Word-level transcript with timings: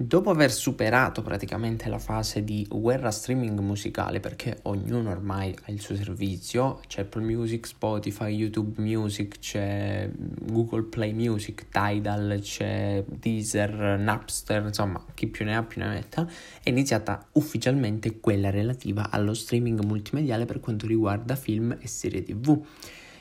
Dopo 0.00 0.30
aver 0.30 0.52
superato 0.52 1.22
praticamente 1.22 1.88
la 1.88 1.98
fase 1.98 2.44
di 2.44 2.64
guerra 2.70 3.10
streaming 3.10 3.58
musicale, 3.58 4.20
perché 4.20 4.60
ognuno 4.62 5.10
ormai 5.10 5.52
ha 5.64 5.72
il 5.72 5.80
suo 5.80 5.96
servizio, 5.96 6.78
c'è 6.86 7.00
Apple 7.00 7.24
Music, 7.24 7.66
Spotify, 7.66 8.32
YouTube 8.32 8.80
Music, 8.80 9.40
c'è 9.40 10.08
Google 10.14 10.84
Play 10.84 11.12
Music, 11.12 11.66
Tidal, 11.68 12.38
c'è 12.40 13.02
Deezer, 13.08 13.98
Napster, 13.98 14.66
insomma, 14.66 15.04
chi 15.14 15.26
più 15.26 15.44
ne 15.44 15.56
ha 15.56 15.64
più 15.64 15.80
ne 15.80 15.88
metta, 15.88 16.30
è 16.62 16.68
iniziata 16.68 17.26
ufficialmente 17.32 18.20
quella 18.20 18.50
relativa 18.50 19.10
allo 19.10 19.34
streaming 19.34 19.82
multimediale 19.82 20.44
per 20.44 20.60
quanto 20.60 20.86
riguarda 20.86 21.34
film 21.34 21.76
e 21.76 21.88
serie 21.88 22.22
TV. 22.22 22.64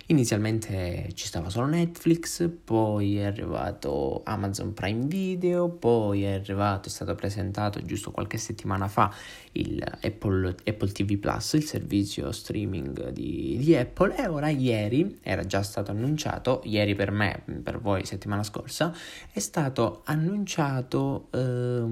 Inizialmente 0.09 1.09
ci 1.15 1.27
stava 1.27 1.49
solo 1.49 1.65
Netflix, 1.65 2.49
poi 2.63 3.17
è 3.17 3.25
arrivato 3.25 4.21
Amazon 4.23 4.73
Prime 4.73 5.05
Video, 5.05 5.67
poi 5.67 6.23
è 6.23 6.35
arrivato, 6.35 6.87
è 6.87 6.91
stato 6.91 7.13
presentato 7.13 7.83
giusto 7.83 8.11
qualche 8.11 8.37
settimana 8.37 8.87
fa 8.87 9.13
il 9.59 9.83
Apple, 10.01 10.55
Apple 10.65 10.91
TV 10.91 11.17
Plus, 11.17 11.53
il 11.53 11.63
servizio 11.63 12.31
streaming 12.31 13.09
di, 13.09 13.57
di, 13.59 13.75
Apple. 13.75 14.15
E 14.15 14.27
ora 14.27 14.49
ieri, 14.49 15.19
era 15.21 15.45
già 15.45 15.61
stato 15.63 15.91
annunciato, 15.91 16.61
ieri 16.65 16.95
per 16.95 17.11
me, 17.11 17.43
per 17.63 17.79
voi 17.79 18.05
settimana 18.05 18.43
scorsa, 18.43 18.93
è 19.31 19.39
stato 19.39 20.01
annunciato 20.05 21.27
eh, 21.31 21.85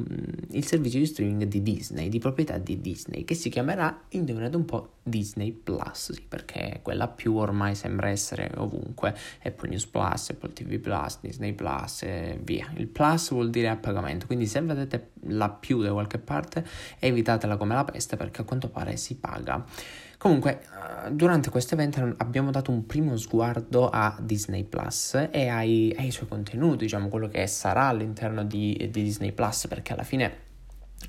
il 0.51 0.65
servizio 0.65 0.99
di 0.99 1.05
streaming 1.05 1.43
di 1.43 1.61
Disney, 1.61 2.09
di 2.09 2.19
proprietà 2.19 2.57
di 2.57 2.79
Disney, 2.79 3.23
che 3.23 3.33
si 3.33 3.49
chiamerà, 3.49 4.05
indovinate 4.09 4.55
un 4.55 4.65
po', 4.65 4.89
Disney 5.07 5.51
Plus, 5.51 6.13
sì, 6.13 6.23
perché 6.27 6.79
quella 6.81 7.07
più 7.07 7.35
ormai 7.35 7.75
sembra 7.75 8.09
essere 8.09 8.49
ovunque, 8.57 9.15
Apple 9.43 9.69
News 9.69 9.85
Plus, 9.85 10.31
Apple 10.31 10.51
TV 10.51 10.79
Plus, 10.79 11.19
Disney 11.21 11.53
Plus 11.53 12.01
e 12.01 12.39
via. 12.41 12.73
Il 12.77 12.87
Plus 12.87 13.29
vuol 13.29 13.51
dire 13.51 13.69
a 13.69 13.75
pagamento, 13.75 14.25
quindi 14.25 14.47
se 14.47 14.61
vedete 14.61 15.11
la 15.27 15.49
più 15.49 15.83
da 15.83 15.91
qualche 15.91 16.17
parte 16.17 16.65
evitatela 17.55 17.57
come 17.57 17.73
la 17.73 17.83
peste 17.83 18.15
perché 18.17 18.41
a 18.41 18.43
quanto 18.43 18.69
pare 18.69 18.97
si 18.97 19.15
paga. 19.15 19.63
Comunque, 20.17 20.61
eh, 20.61 21.11
durante 21.11 21.49
questo 21.49 21.73
evento 21.73 22.15
abbiamo 22.17 22.51
dato 22.51 22.71
un 22.71 22.85
primo 22.85 23.17
sguardo 23.17 23.89
a 23.89 24.15
Disney 24.19 24.63
Plus 24.63 25.27
e 25.31 25.47
ai, 25.47 25.93
ai 25.97 26.11
suoi 26.11 26.27
contenuti, 26.27 26.85
diciamo 26.85 27.09
quello 27.09 27.27
che 27.27 27.45
sarà 27.47 27.87
all'interno 27.87 28.43
di, 28.43 28.75
di 28.91 29.03
Disney 29.03 29.31
Plus, 29.31 29.67
perché 29.67 29.93
alla 29.93 30.03
fine 30.03 30.44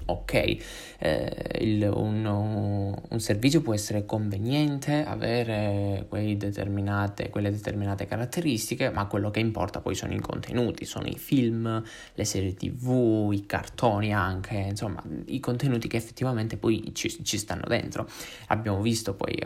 ok, 0.05 0.57
eh, 0.99 1.59
il, 1.61 1.91
un, 1.93 2.25
un, 2.27 3.21
servizio 3.21 3.61
può 3.61 3.75
essere 3.75 4.05
conveniente, 4.05 5.05
avere 5.05 6.07
determinate, 6.37 7.31
quelle 7.31 7.51
determinate 7.51 8.07
caratteristiche, 8.07 8.91
ma 8.91 9.07
quello 9.07 9.31
che 9.31 9.41
importa 9.41 9.81
poi 9.81 9.95
sono 9.95 10.15
i 10.15 10.21
contenuti, 10.21 10.85
sono 10.85 11.07
i 11.07 11.19
film, 11.19 11.83
le 12.15 12.25
serie 12.25 12.55
tv, 12.55 13.31
i 13.33 13.47
cartoni 13.47 14.13
anche, 14.13 14.57
insomma, 14.57 15.03
i 15.27 15.41
contenuti 15.41 15.89
che 15.89 15.97
effettivamente 15.97 16.57
poi 16.57 16.93
ci, 16.95 17.25
ci 17.25 17.39
stanno 17.39 17.65
dentro. 17.67 18.09
Abbiamo 18.49 18.81
visto 18.81 19.15
poi 19.15 19.37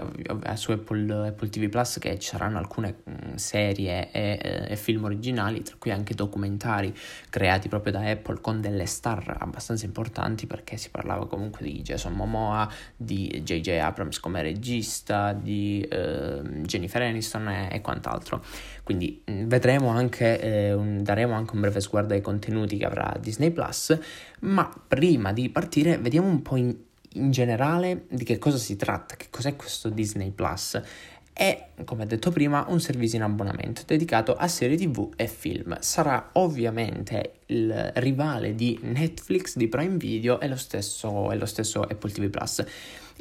su 0.54 0.72
Apple, 0.72 1.28
Apple, 1.28 1.48
TV 1.48 1.68
Plus 1.68 1.98
che 1.98 2.18
ci 2.18 2.28
saranno 2.28 2.58
alcune 2.58 3.02
mm, 3.08 3.34
serie 3.34 4.10
e, 4.10 4.66
e 4.68 4.76
film 4.76 5.04
originali, 5.04 5.62
tra 5.62 5.76
cui 5.78 5.90
anche 5.90 6.14
documentari 6.14 6.94
creati 7.28 7.68
proprio 7.68 7.92
da 7.92 8.08
Apple 8.08 8.40
con 8.40 8.60
delle 8.60 8.86
star 8.86 9.36
abbastanza 9.38 9.84
importanti 9.86 10.39
perché 10.46 10.76
si 10.76 10.90
parlava 10.90 11.26
comunque 11.26 11.64
di 11.64 11.82
Jason 11.82 12.12
Momoa, 12.12 12.70
di 12.96 13.40
J.J. 13.42 13.68
Abrams 13.80 14.20
come 14.20 14.42
regista, 14.42 15.32
di 15.32 15.80
eh, 15.88 16.40
Jennifer 16.62 17.02
Aniston 17.02 17.48
e, 17.48 17.68
e, 17.72 17.80
quant'altro. 17.80 18.42
Quindi 18.82 19.22
mm, 19.30 19.46
vedremo 19.46 19.88
anche, 19.88 20.40
eh, 20.40 20.72
un, 20.72 21.02
daremo 21.02 21.34
anche 21.34 21.54
un 21.54 21.60
breve 21.60 21.80
sguardo 21.80 22.14
ai 22.14 22.20
contenuti 22.20 22.76
che 22.76 22.84
avrà 22.84 23.16
Disney 23.18 23.50
Plus, 23.50 23.98
ma 24.40 24.70
prima 24.86 25.32
di 25.32 25.48
partire 25.48 25.98
vediamo 25.98 26.28
un 26.28 26.42
po' 26.42 26.56
in, 26.56 26.74
in 27.14 27.30
generale 27.30 28.06
di 28.08 28.24
che 28.24 28.38
cosa 28.38 28.58
si 28.58 28.76
tratta, 28.76 29.16
che 29.16 29.26
cos'è 29.30 29.56
questo 29.56 29.88
Disney 29.88 30.30
Plus 30.30 30.80
è, 31.40 31.68
come 31.86 32.04
detto 32.04 32.30
prima, 32.30 32.66
un 32.68 32.80
servizio 32.80 33.16
in 33.16 33.24
abbonamento 33.24 33.80
dedicato 33.86 34.34
a 34.34 34.46
serie 34.46 34.76
tv 34.76 35.08
e 35.16 35.26
film. 35.26 35.74
Sarà 35.80 36.32
ovviamente 36.34 37.36
il 37.46 37.92
rivale 37.94 38.54
di 38.54 38.78
Netflix, 38.82 39.56
di 39.56 39.66
Prime 39.66 39.96
Video 39.96 40.38
e 40.38 40.48
lo 40.48 40.56
stesso, 40.56 41.32
e 41.32 41.36
lo 41.36 41.46
stesso 41.46 41.80
Apple 41.80 42.10
TV 42.10 42.28
Plus. 42.28 42.62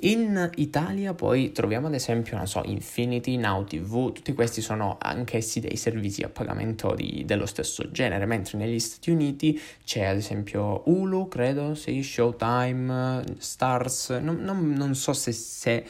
In 0.02 0.50
Italia 0.56 1.14
poi 1.14 1.52
troviamo 1.52 1.88
ad 1.88 1.94
esempio, 1.94 2.38
non 2.38 2.48
so, 2.48 2.62
Infinity, 2.64 3.36
Now 3.36 3.66
TV, 3.66 4.14
tutti 4.14 4.34
questi 4.34 4.62
sono 4.62 4.98
anch'essi 4.98 5.60
dei 5.60 5.76
servizi 5.76 6.22
a 6.22 6.30
pagamento 6.30 6.94
di, 6.96 7.24
dello 7.26 7.46
stesso 7.46 7.92
genere, 7.92 8.26
mentre 8.26 8.58
negli 8.58 8.80
Stati 8.80 9.12
Uniti 9.12 9.60
c'è 9.84 10.06
ad 10.06 10.16
esempio 10.16 10.84
Hulu, 10.86 11.28
credo, 11.28 11.76
sì, 11.76 12.02
Showtime, 12.02 13.24
Stars, 13.40 14.12
non, 14.22 14.38
non, 14.38 14.72
non 14.72 14.96
so 14.96 15.12
se, 15.12 15.34
se 15.34 15.84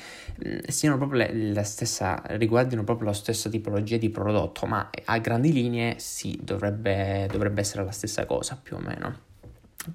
mm, 0.44 0.60
siano 0.68 0.98
proprio 0.98 1.28
la 1.54 1.64
stessa, 1.64 2.20
riguardino 2.30 2.84
proprio 2.84 3.10
la 3.10 3.14
stessa 3.14 3.48
tipologia 3.48 3.98
di 3.98 4.10
prodotto, 4.10 4.66
ma 4.66 4.90
a 5.06 5.18
grandi 5.20 5.54
linee 5.54 6.00
sì, 6.00 6.40
dovrebbe, 6.42 7.28
dovrebbe 7.32 7.62
essere 7.62 7.84
la 7.84 7.92
stessa 7.92 8.26
cosa 8.26 8.60
più 8.62 8.76
o 8.76 8.80
meno. 8.80 9.29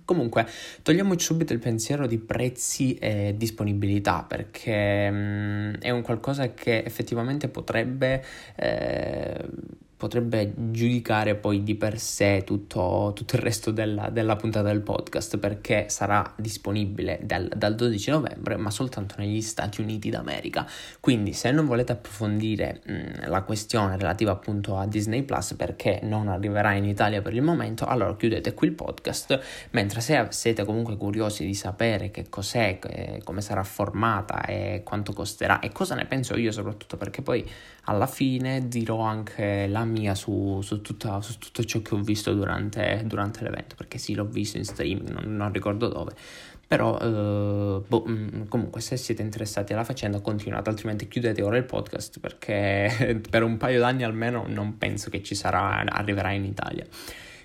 Comunque, 0.04 0.46
togliamoci 0.82 1.24
subito 1.24 1.52
il 1.52 1.58
pensiero 1.58 2.06
di 2.06 2.18
prezzi 2.18 2.94
e 2.94 3.34
disponibilità 3.36 4.24
perché 4.26 5.10
mh, 5.10 5.16
mm, 5.16 5.74
è 5.80 5.90
un 5.90 6.02
qualcosa 6.02 6.54
che 6.54 6.82
effettivamente 6.82 7.48
potrebbe 7.48 8.24
eh, 8.56 9.46
potrebbe 10.04 10.52
giudicare 10.54 11.34
poi 11.34 11.62
di 11.62 11.76
per 11.76 11.98
sé 11.98 12.42
tutto, 12.44 13.12
tutto 13.14 13.36
il 13.36 13.40
resto 13.40 13.70
della, 13.70 14.10
della, 14.10 14.36
puntata 14.36 14.68
del 14.68 14.82
podcast 14.82 15.38
perché 15.38 15.86
sarà 15.88 16.30
disponibile 16.36 17.20
dal, 17.22 17.48
dal, 17.56 17.74
12 17.74 18.10
novembre 18.10 18.56
ma 18.56 18.70
soltanto 18.70 19.14
negli 19.16 19.40
Stati 19.40 19.80
Uniti 19.80 20.10
d'America. 20.10 20.68
Quindi 21.00 21.32
se 21.32 21.52
non 21.52 21.64
volete 21.64 21.92
approfondire 21.92 22.82
mh, 22.84 23.28
la 23.30 23.40
questione 23.44 23.96
relativa 23.96 24.32
appunto 24.32 24.76
a 24.76 24.86
Disney 24.86 25.22
Plus 25.22 25.54
perché 25.54 26.00
non 26.02 26.28
arriverà 26.28 26.74
in 26.74 26.84
Italia 26.84 27.22
per 27.22 27.32
il 27.32 27.40
momento 27.40 27.86
allora 27.86 28.14
chiudete 28.14 28.52
qui 28.52 28.66
il 28.66 28.74
podcast 28.74 29.40
mentre 29.70 30.02
se 30.02 30.26
siete 30.28 30.66
comunque 30.66 30.98
curiosi 30.98 31.46
di 31.46 31.54
sapere 31.54 32.10
che 32.10 32.28
cos'è 32.28 32.78
eh, 32.82 33.22
come 33.24 33.40
sarà 33.40 33.62
formata 33.62 34.44
e 34.44 34.82
quanto 34.84 35.14
costerà 35.14 35.60
e 35.60 35.72
cosa 35.72 35.94
ne 35.94 36.04
penso 36.04 36.36
io 36.36 36.52
soprattutto 36.52 36.98
perché 36.98 37.22
poi 37.22 37.48
alla 37.86 38.06
fine 38.06 38.66
dirò 38.68 39.00
anche 39.00 39.66
la 39.66 39.84
mia 39.84 39.93
su, 40.14 40.60
su, 40.62 40.80
tutta, 40.80 41.20
su 41.20 41.38
tutto 41.38 41.64
ciò 41.64 41.80
che 41.82 41.94
ho 41.94 41.98
visto 41.98 42.32
durante, 42.34 43.02
durante, 43.06 43.42
l'evento, 43.42 43.74
perché 43.76 43.98
sì, 43.98 44.14
l'ho 44.14 44.24
visto 44.24 44.56
in 44.56 44.64
streaming, 44.64 45.08
non, 45.10 45.36
non 45.36 45.52
ricordo 45.52 45.88
dove. 45.88 46.12
Però 46.66 46.98
eh, 46.98 47.82
boh, 47.86 48.04
mm, 48.08 48.46
comunque 48.48 48.80
se 48.80 48.96
siete 48.96 49.22
interessati 49.22 49.72
alla 49.72 49.84
faccenda 49.84 50.20
continuate, 50.20 50.70
altrimenti 50.70 51.08
chiudete 51.08 51.42
ora 51.42 51.56
il 51.56 51.64
podcast 51.64 52.20
perché 52.20 53.20
per 53.28 53.42
un 53.42 53.56
paio 53.56 53.80
d'anni 53.80 54.02
almeno 54.02 54.44
non 54.48 54.78
penso 54.78 55.10
che 55.10 55.22
ci 55.22 55.34
sarà, 55.34 55.84
arriverà 55.84 56.32
in 56.32 56.44
Italia. 56.44 56.86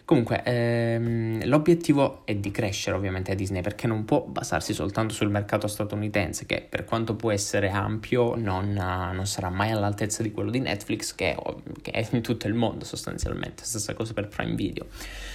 Comunque, 0.09 0.41
ehm, 0.43 1.45
l'obiettivo 1.45 2.21
è 2.25 2.33
di 2.33 2.49
crescere 2.49 2.97
ovviamente 2.97 3.31
a 3.31 3.35
Disney 3.35 3.61
perché 3.61 3.85
non 3.85 4.05
può 4.05 4.25
basarsi 4.25 4.73
soltanto 4.73 5.13
sul 5.13 5.29
mercato 5.29 5.67
statunitense 5.67 6.47
che 6.47 6.65
per 6.67 6.83
quanto 6.83 7.15
può 7.15 7.29
essere 7.29 7.69
ampio 7.69 8.33
non, 8.35 8.71
non 8.71 9.27
sarà 9.27 9.51
mai 9.51 9.69
all'altezza 9.69 10.23
di 10.23 10.31
quello 10.31 10.49
di 10.49 10.61
Netflix 10.61 11.13
che, 11.13 11.37
che, 11.83 11.91
è 11.91 12.07
in 12.09 12.23
tutto 12.23 12.47
il 12.47 12.55
mondo 12.55 12.85
sostanzialmente, 12.85 13.65
stessa 13.65 13.93
cosa 13.93 14.13
per 14.13 14.29
Prime 14.29 14.55
Video. 14.55 14.87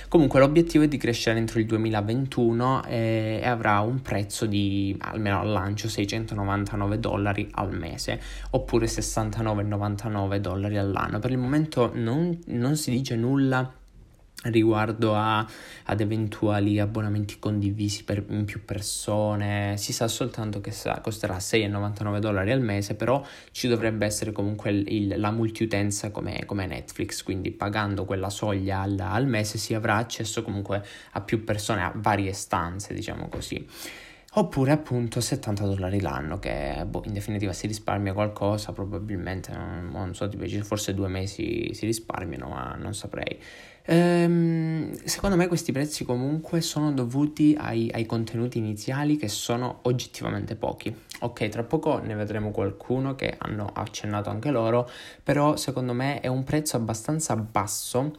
Comunque 0.08 0.40
l'obiettivo 0.40 0.82
è 0.82 0.88
di 0.88 0.96
crescere 0.96 1.38
entro 1.38 1.60
il 1.60 1.66
2021 1.66 2.84
e, 2.86 3.40
e 3.44 3.46
avrà 3.46 3.78
un 3.78 4.02
prezzo 4.02 4.44
di 4.44 4.96
almeno 5.02 5.38
al 5.38 5.50
lancio 5.52 5.88
699 5.88 6.98
dollari 6.98 7.48
al 7.52 7.72
mese 7.72 8.20
oppure 8.50 8.86
69,99 8.86 10.36
dollari 10.38 10.78
all'anno. 10.78 11.20
Per 11.20 11.30
il 11.30 11.38
momento 11.38 11.92
non, 11.94 12.36
non 12.46 12.74
si 12.74 12.90
dice 12.90 13.14
nulla 13.14 13.72
riguardo 14.44 15.14
a, 15.14 15.46
ad 15.84 16.00
eventuali 16.00 16.78
abbonamenti 16.78 17.38
condivisi 17.38 18.04
per 18.04 18.22
più 18.22 18.64
persone. 18.64 19.76
Si 19.76 19.92
sa 19.92 20.08
soltanto 20.08 20.60
che 20.60 20.70
sa, 20.70 21.00
costerà 21.00 21.36
6,99 21.36 22.18
dollari 22.18 22.52
al 22.52 22.60
mese 22.60 22.94
però 22.94 23.24
ci 23.50 23.68
dovrebbe 23.68 24.06
essere 24.06 24.32
comunque 24.32 24.70
il, 24.70 25.14
la 25.18 25.30
multiutenza 25.30 26.10
come, 26.10 26.44
come, 26.46 26.66
Netflix. 26.66 27.22
Quindi 27.22 27.50
pagando 27.50 28.04
quella 28.04 28.30
soglia 28.30 28.80
al, 28.80 28.98
al 28.98 29.26
mese 29.26 29.58
si 29.58 29.74
avrà 29.74 29.96
accesso 29.96 30.42
comunque 30.42 30.84
a 31.12 31.20
più 31.20 31.44
persone 31.44 31.82
a 31.82 31.92
varie 31.94 32.32
stanze 32.32 32.94
diciamo 32.94 33.28
così. 33.28 33.66
Oppure 34.36 34.72
appunto 34.72 35.20
70 35.20 35.64
dollari 35.64 36.00
l'anno 36.00 36.40
che 36.40 36.84
boh, 36.88 37.02
in 37.04 37.12
definitiva 37.12 37.52
si 37.52 37.68
risparmia 37.68 38.12
qualcosa 38.12 38.72
probabilmente 38.72 39.52
non, 39.52 39.90
non 39.92 40.12
so 40.12 40.28
forse 40.62 40.92
due 40.92 41.06
mesi 41.06 41.70
si 41.72 41.86
risparmiano 41.86 42.48
ma 42.48 42.74
non 42.76 42.94
saprei 42.94 43.38
Ehm, 43.86 44.94
secondo 45.04 45.36
me 45.36 45.46
questi 45.46 45.70
prezzi 45.70 46.04
comunque 46.04 46.62
sono 46.62 46.90
dovuti 46.92 47.54
ai, 47.58 47.90
ai, 47.92 48.06
contenuti 48.06 48.56
iniziali 48.56 49.16
che 49.16 49.28
sono 49.28 49.80
oggettivamente 49.82 50.56
pochi. 50.56 50.94
Ok, 51.20 51.48
tra 51.48 51.62
poco 51.64 51.98
ne 51.98 52.14
vedremo 52.14 52.50
qualcuno 52.50 53.14
che 53.14 53.34
hanno 53.36 53.70
accennato 53.74 54.30
anche 54.30 54.50
loro, 54.50 54.88
però 55.22 55.56
secondo 55.56 55.92
me 55.92 56.20
è 56.20 56.28
un 56.28 56.44
prezzo 56.44 56.76
abbastanza 56.76 57.36
basso 57.36 58.12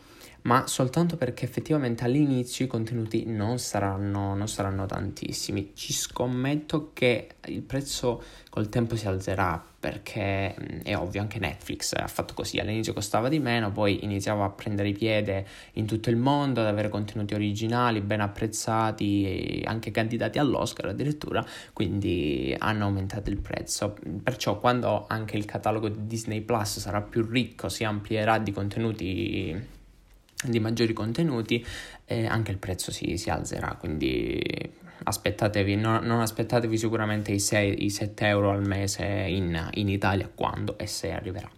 ma 0.45 0.67
soltanto 0.67 1.17
perché 1.17 1.45
effettivamente 1.45 2.03
all'inizio 2.03 2.65
i 2.65 2.67
contenuti 2.67 3.25
non 3.25 3.57
saranno, 3.57 4.35
non 4.35 4.47
saranno 4.47 4.85
tantissimi. 4.85 5.71
Ci 5.73 5.91
scommetto 5.91 6.91
che 6.93 7.29
il 7.45 7.61
prezzo 7.61 8.21
col 8.49 8.69
tempo 8.69 8.95
si 8.95 9.07
alzerà 9.07 9.63
perché 9.79 10.55
mm, 10.59 10.79
è 10.83 10.95
ovvio 10.95 11.21
anche 11.21 11.39
Netflix 11.39 11.93
ha 11.93 12.07
fatto 12.07 12.33
così, 12.35 12.59
all'inizio 12.59 12.93
costava 12.93 13.27
di 13.27 13.39
meno, 13.39 13.71
poi 13.71 14.03
iniziava 14.03 14.45
a 14.45 14.49
prendere 14.49 14.91
piede 14.91 15.47
in 15.73 15.87
tutto 15.87 16.11
il 16.11 16.15
mondo, 16.15 16.61
ad 16.61 16.67
avere 16.67 16.89
contenuti 16.89 17.33
originali, 17.33 18.01
ben 18.01 18.21
apprezzati, 18.21 19.63
anche 19.65 19.89
candidati 19.89 20.37
all'Oscar 20.37 20.89
addirittura, 20.89 21.43
quindi 21.73 22.55
hanno 22.57 22.85
aumentato 22.85 23.31
il 23.31 23.37
prezzo. 23.37 23.95
Perciò 24.23 24.59
quando 24.59 25.05
anche 25.07 25.37
il 25.37 25.45
catalogo 25.45 25.89
di 25.89 26.05
Disney 26.05 26.41
Plus 26.41 26.79
sarà 26.79 27.01
più 27.01 27.25
ricco, 27.27 27.67
si 27.67 27.83
amplierà 27.83 28.37
di 28.37 28.51
contenuti 28.51 29.73
di 30.43 30.59
maggiori 30.59 30.93
contenuti, 30.93 31.65
eh, 32.05 32.25
anche 32.25 32.51
il 32.51 32.57
prezzo 32.57 32.91
si, 32.91 33.17
si 33.17 33.29
alzerà, 33.29 33.75
quindi 33.79 34.41
aspettatevi, 35.03 35.75
no, 35.75 35.99
non 35.99 36.21
aspettatevi 36.21 36.77
sicuramente 36.77 37.31
i, 37.31 37.39
6, 37.39 37.85
i 37.85 37.89
7 37.89 38.27
euro 38.27 38.51
al 38.51 38.65
mese 38.65 39.03
in, 39.05 39.69
in 39.73 39.89
Italia 39.89 40.29
quando 40.33 40.77
e 40.77 40.87
se 40.87 41.11
arriverà. 41.11 41.49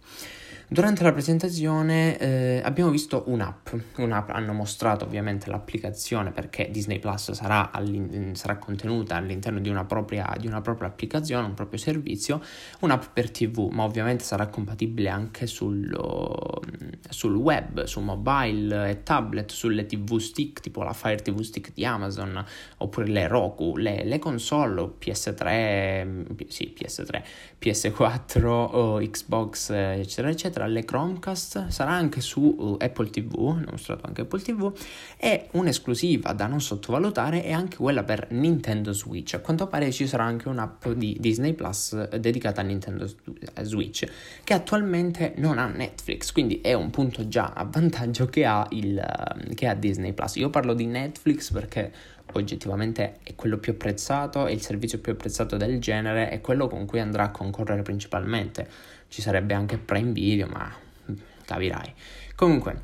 Durante 0.70 1.02
la 1.02 1.12
presentazione 1.12 2.18
eh, 2.18 2.60
abbiamo 2.62 2.90
visto 2.90 3.24
un'app, 3.28 3.68
un'app, 3.96 4.28
hanno 4.28 4.52
mostrato 4.52 5.06
ovviamente 5.06 5.48
l'applicazione 5.48 6.30
perché 6.30 6.68
Disney 6.70 6.98
Plus 6.98 7.32
sarà, 7.32 7.70
sarà 8.32 8.58
contenuta 8.58 9.16
all'interno 9.16 9.60
di 9.60 9.70
una, 9.70 9.86
propria, 9.86 10.36
di 10.38 10.46
una, 10.46 10.60
propria, 10.60 10.88
applicazione, 10.88 11.46
un 11.46 11.54
proprio 11.54 11.78
servizio, 11.78 12.42
un'app 12.80 13.04
per 13.14 13.30
TV, 13.30 13.70
ma 13.70 13.84
ovviamente 13.84 14.24
sarà 14.24 14.48
compatibile 14.48 15.08
anche 15.08 15.46
sul, 15.46 15.90
sul 17.08 17.34
web, 17.34 17.84
su 17.84 18.00
mobile 18.00 18.90
e 18.90 19.02
tablet, 19.02 19.50
sulle 19.50 19.86
TV 19.86 20.18
stick 20.18 20.60
tipo 20.60 20.82
la 20.82 20.92
Fire 20.92 21.16
TV 21.16 21.40
stick 21.40 21.72
di 21.72 21.86
Amazon 21.86 22.44
oppure 22.76 23.06
le 23.06 23.26
Roku, 23.26 23.74
le, 23.78 24.04
le 24.04 24.18
console 24.18 24.82
PS3, 25.00 26.46
sì 26.46 26.74
PS3, 26.78 27.22
PS4 27.58 28.44
o 28.44 28.98
Xbox 28.98 29.70
eccetera 29.70 30.28
eccetera 30.28 30.56
tra 30.58 30.66
le 30.66 30.84
Chromecast, 30.84 31.68
sarà 31.68 31.92
anche 31.92 32.20
su 32.20 32.40
uh, 32.40 32.76
Apple 32.80 33.10
TV, 33.10 33.64
mostrato 33.70 34.06
anche 34.06 34.22
Apple 34.22 34.40
TV, 34.40 34.72
e 35.16 35.46
un'esclusiva 35.52 36.32
da 36.32 36.48
non 36.48 36.60
sottovalutare 36.60 37.44
è 37.44 37.52
anche 37.52 37.76
quella 37.76 38.02
per 38.02 38.26
Nintendo 38.32 38.92
Switch. 38.92 39.34
A 39.34 39.38
quanto 39.38 39.68
pare 39.68 39.92
ci 39.92 40.08
sarà 40.08 40.24
anche 40.24 40.48
un'app 40.48 40.88
di 40.88 41.16
Disney 41.20 41.52
Plus 41.52 42.08
eh, 42.10 42.18
dedicata 42.18 42.60
a 42.60 42.64
Nintendo 42.64 43.04
eh, 43.54 43.62
Switch, 43.62 44.04
che 44.42 44.52
attualmente 44.52 45.34
non 45.36 45.58
ha 45.58 45.66
Netflix, 45.66 46.32
quindi 46.32 46.60
è 46.60 46.72
un 46.72 46.90
punto 46.90 47.28
già 47.28 47.52
a 47.54 47.62
vantaggio 47.62 48.26
che 48.26 48.44
ha, 48.44 48.66
il, 48.70 48.98
eh, 48.98 49.54
che 49.54 49.68
ha 49.68 49.74
Disney 49.74 50.12
Plus. 50.12 50.34
Io 50.36 50.50
parlo 50.50 50.74
di 50.74 50.86
Netflix 50.86 51.52
perché 51.52 51.92
oggettivamente 52.32 53.18
è 53.22 53.34
quello 53.34 53.58
più 53.58 53.72
apprezzato, 53.72 54.46
è 54.46 54.50
il 54.50 54.60
servizio 54.60 54.98
più 54.98 55.12
apprezzato 55.12 55.56
del 55.56 55.80
genere, 55.80 56.28
è 56.28 56.40
quello 56.40 56.68
con 56.68 56.86
cui 56.86 57.00
andrà 57.00 57.24
a 57.24 57.30
concorrere 57.30 57.82
principalmente 57.82 58.68
ci 59.08 59.22
sarebbe 59.22 59.54
anche 59.54 59.78
Prime 59.78 60.12
Video, 60.12 60.46
ma 60.46 60.70
capirai. 61.44 61.94
Comunque, 62.34 62.82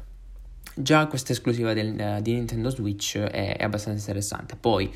già 0.75 1.07
questa 1.07 1.33
esclusiva 1.33 1.73
del, 1.75 2.19
di 2.23 2.33
Nintendo 2.33 2.71
Switch 2.71 3.19
è, 3.19 3.57
è 3.57 3.63
abbastanza 3.63 3.99
interessante. 3.99 4.57
Poi, 4.57 4.93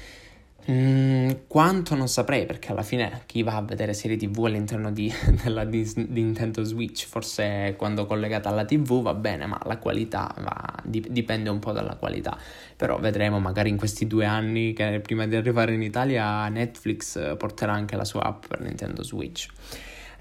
mm, 0.71 1.31
quanto 1.47 1.95
non 1.95 2.09
saprei, 2.09 2.47
perché 2.47 2.73
alla 2.73 2.83
fine 2.83 3.23
chi 3.27 3.43
va 3.43 3.57
a 3.57 3.63
vedere 3.63 3.93
serie 3.95 4.17
TV 4.17 4.45
all'interno 4.45 4.91
di, 4.93 5.13
della 5.43 5.65
di, 5.65 5.83
di 5.95 6.23
Nintendo 6.23 6.63
Switch, 6.65 7.07
forse 7.07 7.75
quando 7.77 8.07
collegata 8.07 8.49
alla 8.49 8.65
TV 8.65 9.03
va 9.03 9.15
bene, 9.15 9.47
ma 9.47 9.61
la 9.65 9.79
qualità 9.79 10.35
va, 10.39 10.75
dipende 10.85 11.51
un 11.51 11.59
po' 11.59 11.73
dalla 11.73 11.97
qualità. 11.97 12.39
Però 12.77 12.99
vedremo 12.99 13.41
magari 13.41 13.69
in 13.71 13.77
questi 13.77 14.07
due 14.07 14.25
anni 14.25 14.73
che 14.73 15.01
prima 15.01 15.27
di 15.27 15.37
arrivare 15.37 15.75
in 15.75 15.83
Italia 15.83 16.49
Netflix 16.49 17.37
porterà 17.37 17.73
anche 17.73 17.97
la 17.97 18.05
sua 18.05 18.23
app 18.23 18.47
per 18.47 18.61
Nintendo 18.61 19.03
Switch. 19.03 19.49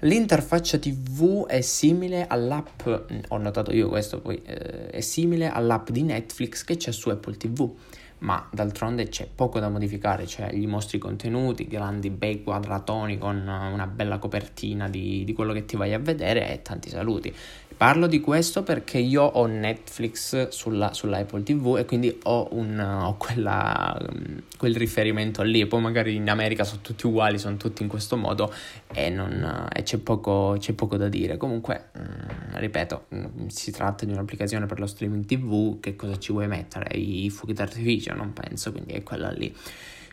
L'interfaccia 0.02 0.78
TV 0.78 1.46
è 1.46 1.60
simile 1.60 2.28
all'app, 2.28 2.86
ho 3.28 3.36
notato 3.36 3.72
io 3.72 3.88
questo 3.88 4.20
poi, 4.20 4.40
eh, 4.44 4.90
è 4.90 5.00
simile 5.00 5.50
all'app 5.50 5.90
di 5.90 6.02
Netflix 6.02 6.62
che 6.62 6.76
c'è 6.76 6.92
su 6.92 7.08
Apple 7.08 7.36
TV, 7.36 7.68
ma 8.20 8.46
d'altronde 8.50 9.08
c'è 9.08 9.28
poco 9.32 9.60
da 9.60 9.68
modificare, 9.68 10.26
cioè 10.26 10.52
gli 10.52 10.66
mostri 10.66 10.98
contenuti, 10.98 11.66
grandi 11.66 12.10
bei 12.10 12.42
quadratoni 12.42 13.18
con 13.18 13.36
una 13.36 13.86
bella 13.86 14.18
copertina 14.18 14.88
di, 14.88 15.24
di 15.24 15.32
quello 15.32 15.52
che 15.52 15.64
ti 15.64 15.76
vai 15.76 15.94
a 15.94 15.98
vedere 15.98 16.52
e 16.52 16.62
tanti 16.62 16.88
saluti. 16.90 17.34
Parlo 17.78 18.08
di 18.08 18.18
questo 18.18 18.64
perché 18.64 18.98
io 18.98 19.22
ho 19.22 19.46
Netflix 19.46 20.48
sulla, 20.48 20.92
sulla 20.92 21.18
Apple 21.18 21.44
TV 21.44 21.76
e 21.78 21.84
quindi 21.84 22.18
ho, 22.24 22.48
un, 22.50 22.76
ho 22.76 23.16
quella, 23.16 23.96
quel 24.56 24.74
riferimento 24.74 25.42
lì. 25.42 25.64
Poi 25.64 25.80
magari 25.80 26.16
in 26.16 26.28
America 26.28 26.64
sono 26.64 26.80
tutti 26.82 27.06
uguali, 27.06 27.38
sono 27.38 27.56
tutti 27.56 27.84
in 27.84 27.88
questo 27.88 28.16
modo 28.16 28.52
e, 28.92 29.10
non, 29.10 29.68
e 29.72 29.84
c'è, 29.84 29.98
poco, 29.98 30.56
c'è, 30.58 30.72
poco, 30.72 30.96
da 30.96 31.08
dire. 31.08 31.36
Comunque, 31.36 31.90
mm, 31.96 32.56
ripeto, 32.56 33.04
mm, 33.14 33.46
si 33.46 33.70
tratta 33.70 34.04
di 34.04 34.10
un'applicazione 34.10 34.66
per 34.66 34.80
lo 34.80 34.86
streaming 34.86 35.24
TV. 35.24 35.78
Che 35.78 35.94
cosa 35.94 36.18
ci 36.18 36.32
vuoi 36.32 36.48
mettere? 36.48 36.98
I 36.98 37.30
fuochi 37.30 37.52
d'artificio? 37.52 38.12
Non 38.12 38.32
penso, 38.32 38.72
quindi 38.72 38.94
è 38.94 39.04
quella 39.04 39.30
lì. 39.30 39.54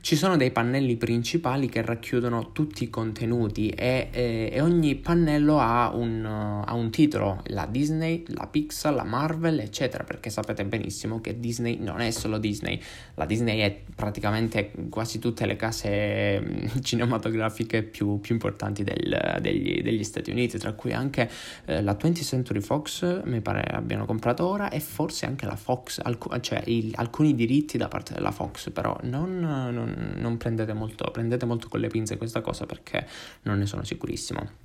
Ci 0.05 0.15
sono 0.15 0.37
dei 0.37 0.51
pannelli 0.51 0.97
principali 0.97 1.67
che 1.67 1.81
racchiudono 1.81 2.51
tutti 2.51 2.83
i 2.83 2.91
contenuti 2.91 3.69
e, 3.69 4.09
e, 4.11 4.49
e 4.53 4.61
ogni 4.61 4.93
pannello 4.93 5.57
ha 5.57 5.89
un, 5.95 6.23
ha 6.23 6.71
un, 6.75 6.91
titolo, 6.91 7.41
la 7.45 7.65
Disney, 7.65 8.23
la 8.27 8.45
Pixar, 8.45 8.93
la 8.93 9.03
Marvel, 9.03 9.57
eccetera, 9.57 10.03
perché 10.03 10.29
sapete 10.29 10.63
benissimo 10.63 11.21
che 11.21 11.39
Disney 11.39 11.79
non 11.79 12.01
è 12.01 12.11
solo 12.11 12.37
Disney, 12.37 12.79
la 13.15 13.25
Disney 13.25 13.61
è 13.61 13.81
praticamente 13.95 14.71
quasi 14.89 15.17
tutte 15.17 15.47
le 15.47 15.55
case 15.55 16.39
mm, 16.39 16.67
cinematografiche 16.83 17.81
più, 17.81 18.19
più 18.19 18.35
importanti 18.35 18.83
del, 18.83 19.39
degli, 19.41 19.81
degli, 19.81 20.03
Stati 20.03 20.29
Uniti, 20.29 20.59
tra 20.59 20.73
cui 20.73 20.93
anche 20.93 21.27
eh, 21.65 21.81
la 21.81 21.97
20th 21.99 22.23
Century 22.23 22.61
Fox, 22.61 23.23
mi 23.23 23.41
pare 23.41 23.61
abbiano 23.61 24.05
comprato 24.05 24.45
ora, 24.45 24.69
e 24.69 24.79
forse 24.81 25.25
anche 25.25 25.47
la 25.47 25.55
Fox, 25.55 25.99
alc- 26.03 26.39
cioè 26.41 26.61
il, 26.67 26.93
alcuni 26.93 27.33
diritti 27.33 27.79
da 27.79 27.87
parte 27.87 28.13
della 28.13 28.29
Fox, 28.29 28.69
però 28.69 28.95
non, 29.01 29.39
non 29.39 29.93
non 29.95 30.37
prendete 30.37 30.73
molto, 30.73 31.09
prendete 31.11 31.45
molto 31.45 31.67
con 31.67 31.79
le 31.79 31.87
pinze 31.87 32.17
questa 32.17 32.41
cosa 32.41 32.65
perché 32.65 33.05
non 33.43 33.57
ne 33.57 33.65
sono 33.65 33.83
sicurissimo. 33.83 34.63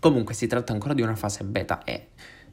Comunque 0.00 0.34
si 0.34 0.46
tratta 0.46 0.72
ancora 0.72 0.94
di 0.94 1.02
una 1.02 1.16
fase 1.16 1.44
beta 1.44 1.82
e 1.84 2.08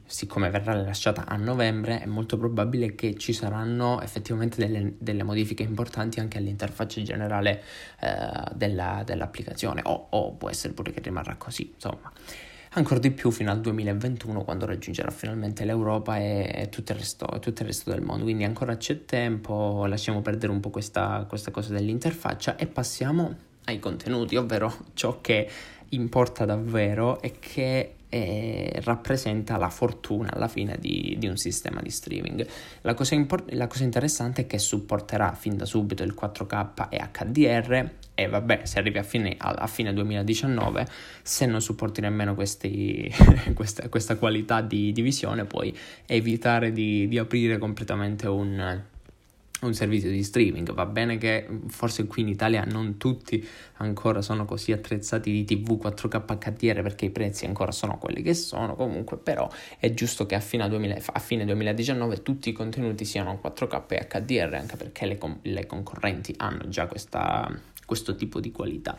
siccome 0.06 0.50
verrà 0.50 0.74
rilasciata 0.74 1.26
a 1.26 1.36
novembre 1.36 2.00
è 2.00 2.06
molto 2.06 2.36
probabile 2.36 2.94
che 2.94 3.16
ci 3.16 3.32
saranno 3.32 4.00
effettivamente 4.00 4.56
delle, 4.58 4.94
delle 4.98 5.24
modifiche 5.24 5.64
importanti 5.64 6.20
anche 6.20 6.38
all'interfaccia 6.38 7.02
generale 7.02 7.62
eh, 8.00 8.54
della, 8.54 9.02
dell'applicazione 9.04 9.82
o, 9.84 10.06
o 10.10 10.32
può 10.34 10.48
essere 10.48 10.72
pure 10.72 10.92
che 10.92 11.00
rimarrà 11.00 11.34
così, 11.36 11.72
insomma 11.74 12.12
ancora 12.78 13.00
di 13.00 13.10
più 13.10 13.30
fino 13.30 13.50
al 13.50 13.60
2021 13.60 14.44
quando 14.44 14.66
raggiungerà 14.66 15.10
finalmente 15.10 15.64
l'Europa 15.64 16.18
e, 16.18 16.68
tutto, 16.70 16.92
il 16.92 16.98
resto, 16.98 17.26
tutto, 17.40 17.62
il 17.62 17.68
resto, 17.68 17.90
del 17.90 18.02
mondo. 18.02 18.24
Quindi 18.24 18.44
ancora 18.44 18.76
c'è 18.76 19.04
tempo, 19.04 19.86
lasciamo 19.86 20.20
perdere 20.22 20.52
un 20.52 20.60
po' 20.60 20.70
questa, 20.70 21.24
questa 21.28 21.50
cosa 21.50 21.72
dell'interfaccia 21.72 22.56
e 22.56 22.66
passiamo 22.66 23.34
ai 23.64 23.78
contenuti, 23.78 24.36
ovvero 24.36 24.72
ciò 24.94 25.20
che 25.20 25.48
importa 25.90 26.44
davvero 26.44 27.20
e 27.20 27.38
che 27.38 27.94
eh, 28.16 28.80
rappresenta 28.82 29.56
la 29.56 29.68
fortuna 29.68 30.32
alla 30.32 30.48
fine 30.48 30.76
di, 30.78 31.16
di 31.18 31.26
un 31.26 31.36
sistema 31.36 31.80
di 31.80 31.90
streaming. 31.90 32.46
La 32.82 32.94
cosa, 32.94 33.14
import- 33.14 33.52
la 33.52 33.66
cosa, 33.66 33.84
interessante 33.84 34.42
è 34.42 34.46
che 34.46 34.58
supporterà 34.58 35.32
fin 35.32 35.56
da 35.56 35.64
subito 35.64 36.02
il 36.02 36.14
4K 36.18 36.88
e 36.88 37.08
HDR 37.12 37.90
e 38.14 38.28
vabbè, 38.28 38.60
se 38.64 38.78
arrivi 38.78 38.98
a 38.98 39.02
fine, 39.02 39.36
a 39.38 39.66
fine 39.66 39.92
2019, 39.92 40.86
se 41.22 41.44
non 41.44 41.60
supporti 41.60 42.00
nemmeno 42.00 42.34
questi, 42.34 43.12
questa, 43.54 43.88
questa, 43.88 44.16
qualità 44.16 44.62
di, 44.62 44.92
di, 44.92 45.02
visione, 45.02 45.44
puoi 45.44 45.76
evitare 46.06 46.72
di, 46.72 47.08
di 47.08 47.18
aprire 47.18 47.58
completamente 47.58 48.26
un 48.26 48.82
un 49.62 49.74
servizio 49.74 50.10
di 50.10 50.22
streaming. 50.22 50.72
Va 50.74 50.86
bene 50.86 51.16
che 51.16 51.46
forse 51.68 52.06
qui 52.06 52.22
in 52.22 52.28
Italia 52.28 52.64
non 52.64 52.98
tutti 52.98 53.46
ancora 53.76 54.20
sono 54.20 54.44
così 54.44 54.72
attrezzati 54.72 55.30
di 55.30 55.44
TV 55.44 55.80
4K 55.82 56.38
HDR 56.38 56.82
perché 56.82 57.06
i 57.06 57.10
prezzi 57.10 57.46
ancora 57.46 57.72
sono 57.72 57.98
quelli 57.98 58.22
che 58.22 58.34
sono, 58.34 58.74
comunque 58.74 59.16
però 59.16 59.48
è 59.78 59.92
giusto 59.94 60.26
che 60.26 60.34
a 60.34 60.40
fine, 60.40 60.68
2000, 60.68 60.98
a 61.12 61.18
fine 61.18 61.44
2019 61.44 62.22
tutti 62.22 62.50
i 62.50 62.52
contenuti 62.52 63.04
siano 63.04 63.40
4K 63.42 63.82
e 63.88 64.06
HDR 64.06 64.54
anche 64.54 64.76
perché 64.76 65.06
le, 65.06 65.18
le 65.42 65.66
concorrenti 65.66 66.34
hanno 66.36 66.68
già 66.68 66.86
questa, 66.86 67.50
questo 67.84 68.14
tipo 68.14 68.40
di 68.40 68.50
qualità. 68.50 68.98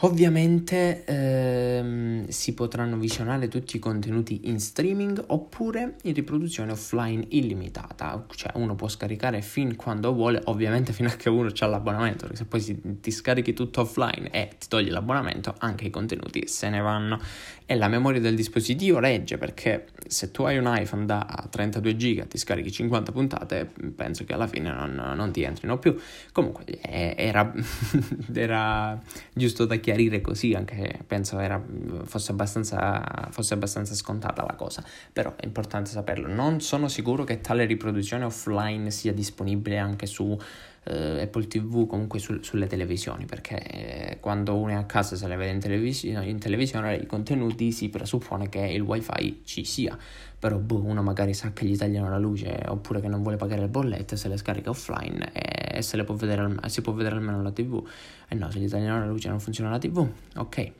Ovviamente 0.00 1.04
ehm, 1.04 2.26
si 2.26 2.54
potranno 2.54 2.96
visionare 2.96 3.46
tutti 3.46 3.76
i 3.76 3.78
contenuti 3.78 4.48
in 4.48 4.58
streaming 4.58 5.22
oppure 5.28 5.94
in 6.02 6.14
riproduzione 6.14 6.72
offline 6.72 7.24
illimitata, 7.28 8.24
cioè 8.34 8.50
uno 8.56 8.74
può 8.74 8.88
scaricare 8.88 9.42
fin 9.42 9.76
quando 9.76 10.12
vuole, 10.12 10.40
ovviamente 10.46 10.92
fino 10.92 11.08
a 11.08 11.12
che 11.12 11.28
uno 11.28 11.52
ha 11.56 11.66
l'abbonamento, 11.66 12.26
perché 12.26 12.36
se 12.36 12.44
poi 12.46 12.60
si, 12.60 12.80
ti 13.00 13.12
scarichi 13.12 13.52
tutto 13.52 13.82
offline 13.82 14.28
e 14.30 14.48
ti 14.58 14.66
togli 14.66 14.90
l'abbonamento, 14.90 15.54
anche 15.58 15.84
i 15.84 15.90
contenuti 15.90 16.48
se 16.48 16.68
ne 16.68 16.80
vanno. 16.80 17.20
E 17.64 17.76
la 17.76 17.88
memoria 17.88 18.20
del 18.20 18.34
dispositivo 18.34 18.98
regge, 18.98 19.38
perché 19.38 19.86
se 20.08 20.32
tu 20.32 20.42
hai 20.42 20.58
un 20.58 20.70
iPhone 20.76 21.06
da 21.06 21.46
32 21.48 21.96
giga, 21.96 22.24
ti 22.24 22.38
scarichi 22.38 22.72
50 22.72 23.12
puntate, 23.12 23.70
penso 23.94 24.24
che 24.24 24.32
alla 24.34 24.48
fine 24.48 24.72
non, 24.72 25.12
non 25.14 25.30
ti 25.30 25.42
entrino 25.42 25.78
più. 25.78 25.96
Comunque 26.32 26.64
era, 26.82 27.52
era 28.34 29.00
giusto 29.32 29.64
da 29.64 29.76
chiarire 29.76 29.91
chiarire 29.92 30.22
così, 30.22 30.54
anche 30.54 31.00
penso 31.06 31.38
era, 31.38 31.62
fosse, 32.04 32.32
abbastanza, 32.32 33.28
fosse 33.30 33.54
abbastanza 33.54 33.94
scontata 33.94 34.42
la 34.42 34.54
cosa, 34.54 34.82
però 35.12 35.34
è 35.36 35.44
importante 35.44 35.90
saperlo. 35.90 36.32
Non 36.32 36.60
sono 36.60 36.88
sicuro 36.88 37.24
che 37.24 37.40
tale 37.40 37.66
riproduzione 37.66 38.24
offline 38.24 38.90
sia 38.90 39.12
disponibile 39.12 39.78
anche 39.78 40.06
su 40.06 40.36
Uh, 40.84 41.20
Apple 41.20 41.46
TV 41.46 41.86
comunque 41.86 42.18
su, 42.18 42.42
sulle 42.42 42.66
televisioni 42.66 43.24
perché 43.24 43.56
eh, 43.56 44.16
quando 44.18 44.56
uno 44.56 44.72
è 44.72 44.74
a 44.74 44.82
casa 44.82 45.14
se 45.14 45.28
le 45.28 45.36
vede 45.36 45.52
in, 45.52 45.60
televisi- 45.60 46.08
in, 46.08 46.40
televisione 46.40 46.96
i 46.96 47.06
contenuti 47.06 47.70
si 47.70 47.88
presuppone 47.88 48.48
che 48.48 48.58
il 48.58 48.80
wifi 48.80 49.42
ci 49.44 49.62
sia 49.64 49.96
però 50.42 50.58
boh, 50.58 50.82
uno 50.82 51.04
magari 51.04 51.34
sa 51.34 51.52
che 51.52 51.64
gli 51.64 51.76
tagliano 51.76 52.10
la 52.10 52.18
luce 52.18 52.64
oppure 52.66 53.00
che 53.00 53.06
non 53.06 53.22
vuole 53.22 53.36
pagare 53.36 53.60
le 53.60 53.68
bollette 53.68 54.16
se 54.16 54.26
le 54.26 54.36
scarica 54.36 54.70
offline 54.70 55.30
e, 55.32 55.78
e 55.78 55.82
se 55.82 55.96
le 55.96 56.02
può 56.02 56.16
vedere, 56.16 56.56
si 56.66 56.80
può 56.80 56.92
vedere 56.92 57.14
almeno 57.14 57.40
la 57.40 57.52
tv 57.52 57.80
e 58.26 58.34
eh 58.34 58.36
no 58.36 58.50
se 58.50 58.58
gli 58.58 58.68
tagliano 58.68 58.98
la 58.98 59.06
luce 59.06 59.28
non 59.28 59.38
funziona 59.38 59.70
la 59.70 59.78
tv 59.78 60.04
ok. 60.34 60.72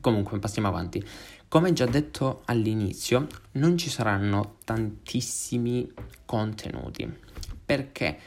Comunque 0.00 0.38
passiamo 0.38 0.68
avanti. 0.68 1.04
Come 1.46 1.74
già 1.74 1.84
detto 1.84 2.40
all'inizio 2.46 3.26
non 3.52 3.76
ci 3.76 3.90
saranno 3.90 4.56
tantissimi 4.64 5.92
contenuti. 6.24 7.06
Perché 7.62 8.18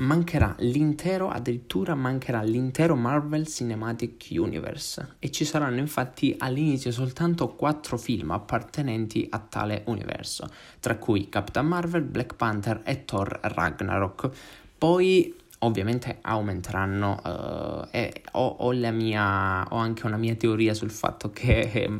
mancherà 0.00 0.54
l'intero, 0.58 1.28
addirittura 1.28 1.94
mancherà 1.94 2.42
l'intero 2.42 2.96
Marvel 2.96 3.46
Cinematic 3.46 4.28
Universe 4.30 5.16
e 5.18 5.30
ci 5.30 5.44
saranno 5.44 5.78
infatti 5.78 6.34
all'inizio 6.38 6.90
soltanto 6.90 7.48
quattro 7.48 7.96
film 7.96 8.30
appartenenti 8.30 9.26
a 9.30 9.38
tale 9.38 9.82
universo, 9.86 10.48
tra 10.80 10.96
cui 10.96 11.28
Captain 11.28 11.66
Marvel, 11.66 12.02
Black 12.02 12.34
Panther 12.34 12.80
e 12.84 13.04
Thor 13.04 13.38
Ragnarok. 13.42 14.30
Poi 14.78 15.36
ovviamente 15.62 16.18
aumenteranno 16.22 17.20
uh, 17.22 17.88
e 17.90 18.22
ho, 18.32 18.46
ho, 18.46 18.72
mia, 18.92 19.66
ho, 19.68 19.76
anche 19.76 20.06
una 20.06 20.16
mia 20.16 20.34
teoria 20.34 20.72
sul 20.72 20.90
fatto 20.90 21.30
che 21.30 21.60
eh, 21.60 21.90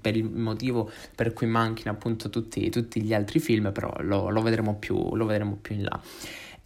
per 0.00 0.16
il 0.16 0.24
motivo 0.24 0.90
per 1.14 1.32
cui 1.32 1.46
manchino 1.46 1.92
appunto 1.92 2.30
tutti, 2.30 2.68
tutti 2.68 3.00
gli 3.00 3.14
altri 3.14 3.38
film 3.38 3.70
però 3.70 3.94
lo, 4.00 4.30
lo, 4.30 4.42
vedremo 4.42 4.74
più, 4.74 5.14
lo 5.14 5.24
vedremo 5.24 5.56
più 5.62 5.76
in 5.76 5.84
là 5.84 6.00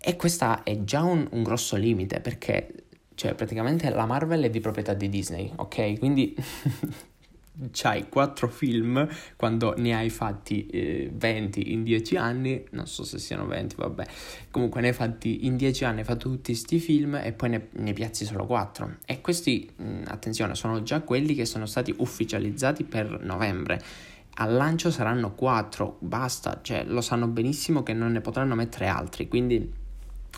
e 0.06 0.16
questo 0.16 0.62
è 0.64 0.84
già 0.84 1.02
un, 1.02 1.26
un 1.30 1.42
grosso 1.42 1.76
limite 1.76 2.20
perché, 2.20 2.84
cioè, 3.14 3.32
praticamente 3.32 3.88
la 3.88 4.04
Marvel 4.04 4.42
è 4.42 4.50
di 4.50 4.60
proprietà 4.60 4.92
di 4.92 5.08
Disney, 5.08 5.50
ok? 5.56 5.98
Quindi 5.98 6.36
c'hai 7.72 8.10
quattro 8.10 8.48
film 8.48 9.08
quando 9.36 9.72
ne 9.78 9.94
hai 9.94 10.10
fatti 10.10 10.66
eh, 10.66 11.10
20 11.10 11.72
in 11.72 11.84
10 11.84 12.16
anni, 12.18 12.62
non 12.72 12.86
so 12.86 13.02
se 13.02 13.18
siano 13.18 13.46
20, 13.46 13.76
vabbè, 13.76 14.06
comunque 14.50 14.82
ne 14.82 14.88
hai 14.88 14.92
fatti 14.92 15.46
in 15.46 15.56
10 15.56 15.86
anni, 15.86 16.00
hai 16.00 16.04
fatto 16.04 16.28
tutti 16.28 16.52
questi 16.52 16.80
film 16.80 17.14
e 17.14 17.32
poi 17.32 17.48
ne, 17.48 17.68
ne 17.70 17.94
piazzi 17.94 18.26
solo 18.26 18.44
4. 18.44 18.96
E 19.06 19.22
questi, 19.22 19.72
mh, 19.74 20.02
attenzione, 20.08 20.54
sono 20.54 20.82
già 20.82 21.00
quelli 21.00 21.34
che 21.34 21.46
sono 21.46 21.64
stati 21.64 21.94
ufficializzati 21.96 22.84
per 22.84 23.22
novembre. 23.22 23.80
Al 24.34 24.52
lancio 24.52 24.90
saranno 24.90 25.32
4, 25.32 25.96
basta, 26.00 26.58
cioè 26.60 26.84
lo 26.84 27.00
sanno 27.00 27.26
benissimo 27.26 27.82
che 27.82 27.94
non 27.94 28.12
ne 28.12 28.20
potranno 28.20 28.54
mettere 28.54 28.88
altri, 28.88 29.28
quindi 29.28 29.82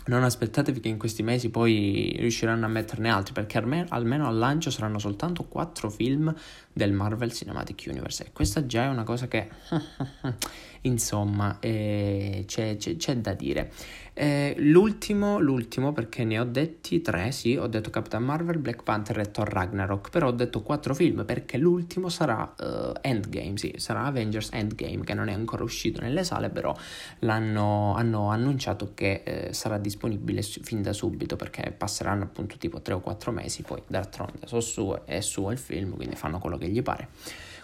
non 0.07 0.23
aspettatevi 0.23 0.79
che 0.79 0.87
in 0.87 0.97
questi 0.97 1.23
mesi 1.23 1.49
poi 1.49 2.15
riusciranno 2.17 2.65
a 2.65 2.69
metterne 2.69 3.09
altri, 3.09 3.33
perché 3.33 3.57
almeno, 3.57 4.27
al 4.27 4.37
lancio 4.37 4.71
saranno 4.71 4.99
soltanto 4.99 5.43
quattro 5.43 5.89
film 5.89 6.33
del 6.77 6.93
Marvel 6.93 7.33
Cinematic 7.33 7.85
Universe. 7.89 8.27
E 8.27 8.31
questa 8.31 8.65
già 8.65 8.85
è 8.85 8.87
una 8.87 9.03
cosa 9.03 9.27
che, 9.27 9.49
insomma, 10.81 11.57
eh, 11.59 12.43
c'è, 12.47 12.77
c'è, 12.77 12.95
c'è, 12.95 13.17
da 13.17 13.33
dire. 13.33 13.71
Eh, 14.13 14.55
l'ultimo, 14.57 15.39
l'ultimo, 15.39 15.91
perché 15.91 16.23
ne 16.23 16.39
ho 16.39 16.43
detti 16.43 17.01
tre, 17.01 17.31
sì, 17.31 17.55
ho 17.55 17.67
detto 17.67 17.89
Capitan 17.89 18.23
Marvel, 18.23 18.57
Black 18.57 18.81
Panther 18.81 19.19
e 19.19 19.29
Thor 19.29 19.47
Ragnarok, 19.47 20.09
però 20.09 20.27
ho 20.27 20.31
detto 20.31 20.63
quattro 20.63 20.95
film, 20.95 21.23
perché 21.23 21.57
l'ultimo 21.57 22.09
sarà 22.09 22.55
uh, 22.57 22.93
Endgame, 23.01 23.57
sì, 23.57 23.73
sarà 23.77 24.05
Avengers 24.05 24.49
Endgame, 24.53 25.03
che 25.03 25.13
non 25.13 25.27
è 25.27 25.33
ancora 25.33 25.63
uscito 25.63 26.01
nelle 26.01 26.23
sale, 26.23 26.49
però 26.49 26.75
l'hanno 27.19 27.93
hanno 27.95 28.29
annunciato 28.29 28.91
che 28.93 29.21
eh, 29.23 29.53
sarà 29.53 29.77
disponibile 29.77 30.41
fin 30.41 30.81
da 30.81 30.93
subito, 30.93 31.35
perché 31.35 31.71
passeranno 31.75 32.23
appunto 32.23 32.57
tipo 32.57 32.81
tre 32.81 32.95
o 32.95 33.01
quattro 33.01 33.31
mesi, 33.31 33.61
poi 33.61 33.81
d'altronde 33.85 34.47
so 34.47 34.59
suo, 34.59 35.05
è 35.05 35.21
suo 35.21 35.51
il 35.51 35.57
film, 35.57 35.95
quindi 35.95 36.15
fanno 36.15 36.39
quello 36.39 36.57
che 36.57 36.66
che 36.67 36.73
gli 36.73 36.83
pare. 36.83 37.09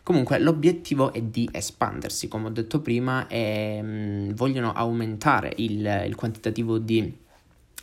Comunque 0.04 0.38
l'obiettivo 0.40 1.14
è 1.14 1.22
di 1.22 1.48
espandersi, 1.52 2.28
come 2.28 2.48
ho 2.48 2.52
detto 2.52 2.82
prima, 2.82 3.28
e 3.28 3.82
mh, 3.82 3.88
mm, 3.88 4.30
vogliono 4.32 4.74
aumentare 4.74 5.54
il, 5.58 6.04
il 6.06 6.16
quantitativo 6.16 6.78
di, 6.78 7.14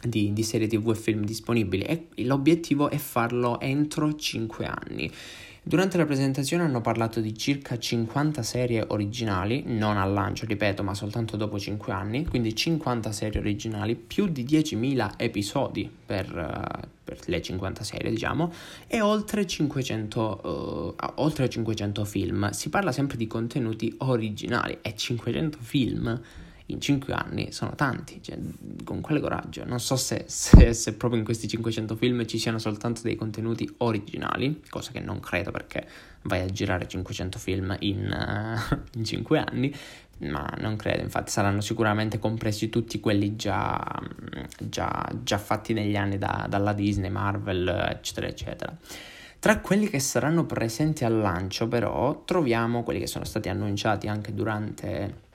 di, 0.02 0.32
di, 0.32 0.42
serie 0.42 0.66
tv 0.66 0.90
e 0.90 0.94
film 0.94 1.24
disponibili 1.24 1.82
e 1.84 2.08
l'obiettivo 2.24 2.90
è 2.90 2.98
farlo 2.98 3.58
entro 3.58 4.14
5 4.14 4.66
anni. 4.66 5.10
Durante 5.62 5.98
la 5.98 6.06
presentazione 6.06 6.64
hanno 6.64 6.80
parlato 6.80 7.20
di 7.20 7.36
circa 7.36 7.78
50 7.78 8.42
serie 8.42 8.82
originali, 8.88 9.62
non 9.66 9.98
al 9.98 10.10
lancio, 10.10 10.46
ripeto, 10.46 10.82
ma 10.82 10.94
soltanto 10.94 11.36
dopo 11.36 11.58
5 11.58 11.92
anni, 11.92 12.26
quindi 12.26 12.56
50 12.56 13.12
serie 13.12 13.40
originali, 13.40 13.94
più 13.94 14.26
di 14.28 14.44
10.000 14.44 15.12
episodi 15.18 15.90
per, 16.06 16.34
uh, 16.34 16.88
per 17.04 17.18
le 17.26 17.42
50 17.42 17.84
serie, 17.84 18.10
diciamo, 18.10 18.50
e 18.86 19.02
oltre 19.02 19.46
500, 19.46 20.96
uh, 20.98 21.12
oltre 21.16 21.48
500 21.48 22.04
film. 22.06 22.50
Si 22.50 22.70
parla 22.70 22.90
sempre 22.90 23.18
di 23.18 23.26
contenuti 23.26 23.94
originali 23.98 24.78
e 24.80 24.94
500 24.96 25.58
film 25.60 26.20
in 26.70 26.80
5 26.80 27.12
anni 27.12 27.52
sono 27.52 27.74
tanti, 27.74 28.22
cioè, 28.22 28.38
con 28.84 29.00
quale 29.00 29.20
coraggio. 29.20 29.64
Non 29.64 29.80
so 29.80 29.96
se, 29.96 30.24
se, 30.26 30.72
se, 30.72 30.94
proprio 30.94 31.18
in 31.18 31.24
questi 31.24 31.48
500 31.48 31.96
film 31.96 32.24
ci 32.26 32.38
siano 32.38 32.58
soltanto 32.58 33.02
dei 33.02 33.16
contenuti 33.16 33.72
originali, 33.78 34.62
cosa 34.68 34.90
che 34.92 35.00
non 35.00 35.20
credo 35.20 35.50
perché 35.50 35.86
vai 36.22 36.40
a 36.40 36.46
girare 36.46 36.86
500 36.86 37.38
film 37.38 37.76
in, 37.80 38.10
uh, 38.10 38.78
in 38.98 39.04
5 39.04 39.38
anni, 39.38 39.74
ma 40.18 40.52
non 40.58 40.76
credo, 40.76 41.02
infatti 41.02 41.30
saranno 41.30 41.60
sicuramente 41.60 42.18
compresi 42.18 42.68
tutti 42.68 43.00
quelli 43.00 43.36
già, 43.36 43.80
già, 44.58 45.10
già 45.22 45.38
fatti 45.38 45.72
negli 45.72 45.96
anni 45.96 46.18
da, 46.18 46.46
dalla 46.48 46.72
Disney, 46.72 47.10
Marvel, 47.10 47.68
eccetera, 47.68 48.26
eccetera. 48.26 48.76
Tra 49.38 49.60
quelli 49.60 49.88
che 49.88 50.00
saranno 50.00 50.44
presenti 50.44 51.04
al 51.06 51.18
lancio, 51.18 51.66
però, 51.66 52.24
troviamo 52.26 52.82
quelli 52.82 53.00
che 53.00 53.06
sono 53.06 53.24
stati 53.24 53.48
annunciati 53.48 54.06
anche 54.06 54.34
durante 54.34 55.28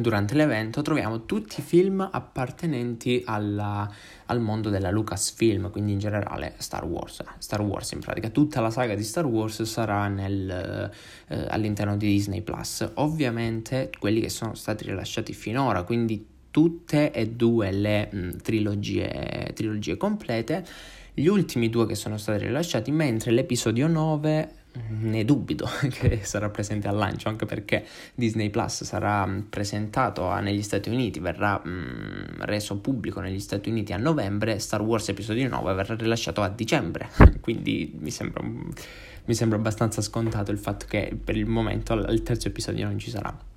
durante 0.00 0.34
l'evento 0.34 0.80
troviamo 0.80 1.26
tutti 1.26 1.60
i 1.60 1.62
film 1.62 2.06
appartenenti 2.10 3.22
alla, 3.26 3.90
al 4.26 4.40
mondo 4.40 4.70
della 4.70 4.90
Lucasfilm, 4.90 5.70
quindi 5.70 5.92
in 5.92 5.98
generale 5.98 6.54
Star 6.58 6.84
Wars. 6.84 7.22
Star 7.38 7.60
Wars 7.60 7.92
in 7.92 8.00
pratica, 8.00 8.30
tutta 8.30 8.60
la 8.60 8.70
saga 8.70 8.94
di 8.94 9.02
Star 9.02 9.26
Wars 9.26 9.62
sarà 9.62 10.08
nel, 10.08 10.90
eh, 11.28 11.46
all'interno 11.48 11.96
di 11.96 12.06
Disney 12.06 12.40
Plus. 12.40 12.90
Ovviamente 12.94 13.90
quelli 13.98 14.20
che 14.20 14.30
sono 14.30 14.54
stati 14.54 14.84
rilasciati 14.84 15.34
finora, 15.34 15.82
quindi 15.82 16.26
tutte 16.50 17.12
e 17.12 17.28
due 17.28 17.70
le 17.70 18.08
mh, 18.10 18.36
trilogie, 18.42 19.50
trilogie 19.54 19.96
complete. 19.96 20.64
Gli 21.12 21.26
ultimi 21.26 21.68
due 21.68 21.86
che 21.86 21.94
sono 21.94 22.16
stati 22.16 22.44
rilasciati, 22.46 22.90
mentre 22.90 23.30
l'episodio 23.32 23.86
9 23.88 24.60
ne 24.88 25.24
dubito 25.24 25.68
che 25.90 26.20
sarà 26.22 26.48
presente 26.48 26.88
al 26.88 26.96
lancio, 26.96 27.28
anche 27.28 27.46
perché 27.46 27.84
Disney 28.14 28.50
Plus 28.50 28.84
sarà 28.84 29.26
mm, 29.26 29.40
presentato 29.50 30.32
negli 30.40 30.62
Stati 30.62 30.88
Uniti, 30.88 31.20
verrà 31.20 31.60
mh, 31.62 31.68
mm, 31.68 32.24
reso 32.40 32.78
pubblico 32.78 33.20
negli 33.20 33.40
Stati 33.40 33.68
Uniti 33.68 33.92
a 33.92 33.98
novembre, 33.98 34.58
Star 34.58 34.80
Wars 34.82 35.08
episodio 35.08 35.48
9 35.48 35.74
verrà 35.74 35.94
rilasciato 35.94 36.42
a 36.42 36.48
dicembre, 36.48 37.08
quindi 37.40 37.96
mi 37.98 38.10
sembra, 38.10 38.42
mi 38.42 39.34
sembra 39.34 39.58
abbastanza 39.58 40.00
scontato 40.00 40.50
il 40.50 40.58
fatto 40.58 40.86
che 40.88 41.16
per 41.22 41.36
il 41.36 41.46
momento 41.46 41.94
il 41.94 42.22
terzo 42.22 42.48
episodio 42.48 42.86
non 42.86 42.98
ci 42.98 43.10
sarà. 43.10 43.50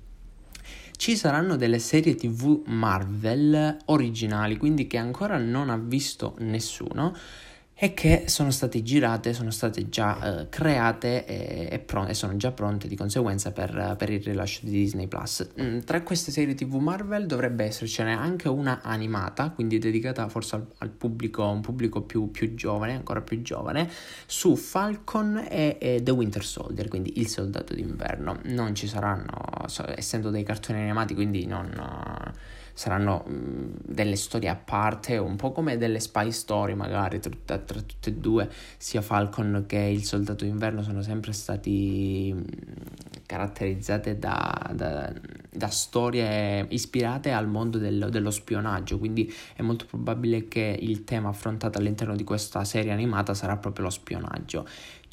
Ci 0.98 1.14
saranno 1.14 1.56
delle 1.56 1.78
serie 1.78 2.14
TV 2.14 2.62
Marvel 2.68 3.76
originali, 3.86 4.56
quindi 4.56 4.86
che 4.86 4.96
ancora 4.96 5.36
non 5.36 5.68
ha 5.68 5.76
visto 5.76 6.36
nessuno 6.38 7.14
e 7.78 7.92
che 7.92 8.24
sono 8.28 8.50
state 8.50 8.82
girate, 8.82 9.34
sono 9.34 9.50
state 9.50 9.90
già 9.90 10.16
uh, 10.22 10.46
create 10.48 11.26
e, 11.26 11.68
e, 11.70 11.78
pron- 11.78 12.08
e, 12.08 12.14
sono 12.14 12.34
già 12.36 12.50
pronte 12.50 12.88
di 12.88 12.96
conseguenza 12.96 13.52
per, 13.52 13.96
per 13.98 14.08
il 14.08 14.22
rilascio 14.22 14.60
di 14.62 14.70
Disney 14.70 15.06
Plus. 15.08 15.46
Mm, 15.60 15.80
tra 15.80 16.00
queste 16.00 16.30
serie 16.30 16.54
TV 16.54 16.76
Marvel 16.76 17.26
dovrebbe 17.26 17.64
essercene 17.64 18.16
anche 18.16 18.48
una 18.48 18.80
animata, 18.80 19.50
quindi 19.50 19.76
dedicata 19.78 20.26
forse 20.30 20.54
al, 20.54 20.66
al 20.78 20.88
pubblico, 20.88 21.46
un 21.46 21.60
pubblico 21.60 22.00
più, 22.00 22.30
più, 22.30 22.54
giovane, 22.54 22.94
ancora 22.94 23.20
più 23.20 23.42
giovane, 23.42 23.90
su 24.24 24.56
Falcon 24.56 25.46
e, 25.46 25.76
e, 25.78 26.00
The 26.02 26.10
Winter 26.12 26.44
Soldier, 26.44 26.88
quindi 26.88 27.20
il 27.20 27.28
soldato 27.28 27.74
d'inverno. 27.74 28.38
Non 28.44 28.74
ci 28.74 28.86
saranno, 28.86 29.28
essendo 29.94 30.30
dei 30.30 30.44
cartoni 30.44 30.80
animati, 30.80 31.12
quindi 31.12 31.44
non. 31.44 31.70
Saranno 32.76 33.24
mh, 33.26 33.78
delle 33.86 34.16
storie 34.16 34.50
a 34.50 34.54
parte, 34.54 35.16
un 35.16 35.36
po' 35.36 35.50
come 35.50 35.78
delle 35.78 35.98
spy 35.98 36.30
story 36.30 36.74
magari 36.74 37.20
tra, 37.20 37.56
tra, 37.56 37.80
tutte 37.80 38.10
e 38.10 38.12
due, 38.12 38.50
sia 38.76 39.00
Falcon 39.00 39.64
che 39.66 39.78
il 39.78 40.04
Soldato 40.04 40.44
d'Inverno 40.44 40.82
sono 40.82 41.00
sempre 41.00 41.32
stati 41.32 42.34
mh, 42.36 42.44
caratterizzate 43.24 44.18
da, 44.18 44.70
da, 44.74 45.10
da, 45.50 45.68
storie 45.68 46.66
ispirate 46.68 47.32
al 47.32 47.48
mondo 47.48 47.78
del, 47.78 48.08
dello 48.10 48.30
spionaggio, 48.30 48.98
quindi 48.98 49.32
è 49.54 49.62
molto 49.62 49.86
probabile 49.86 50.46
che 50.46 50.78
il 50.78 51.04
tema 51.04 51.30
affrontato 51.30 51.78
all'interno 51.78 52.14
di 52.14 52.24
questa 52.24 52.62
serie 52.64 52.92
animata 52.92 53.32
sarà 53.32 53.56
proprio 53.56 53.86
lo 53.86 53.90
spionaggio. 53.90 54.66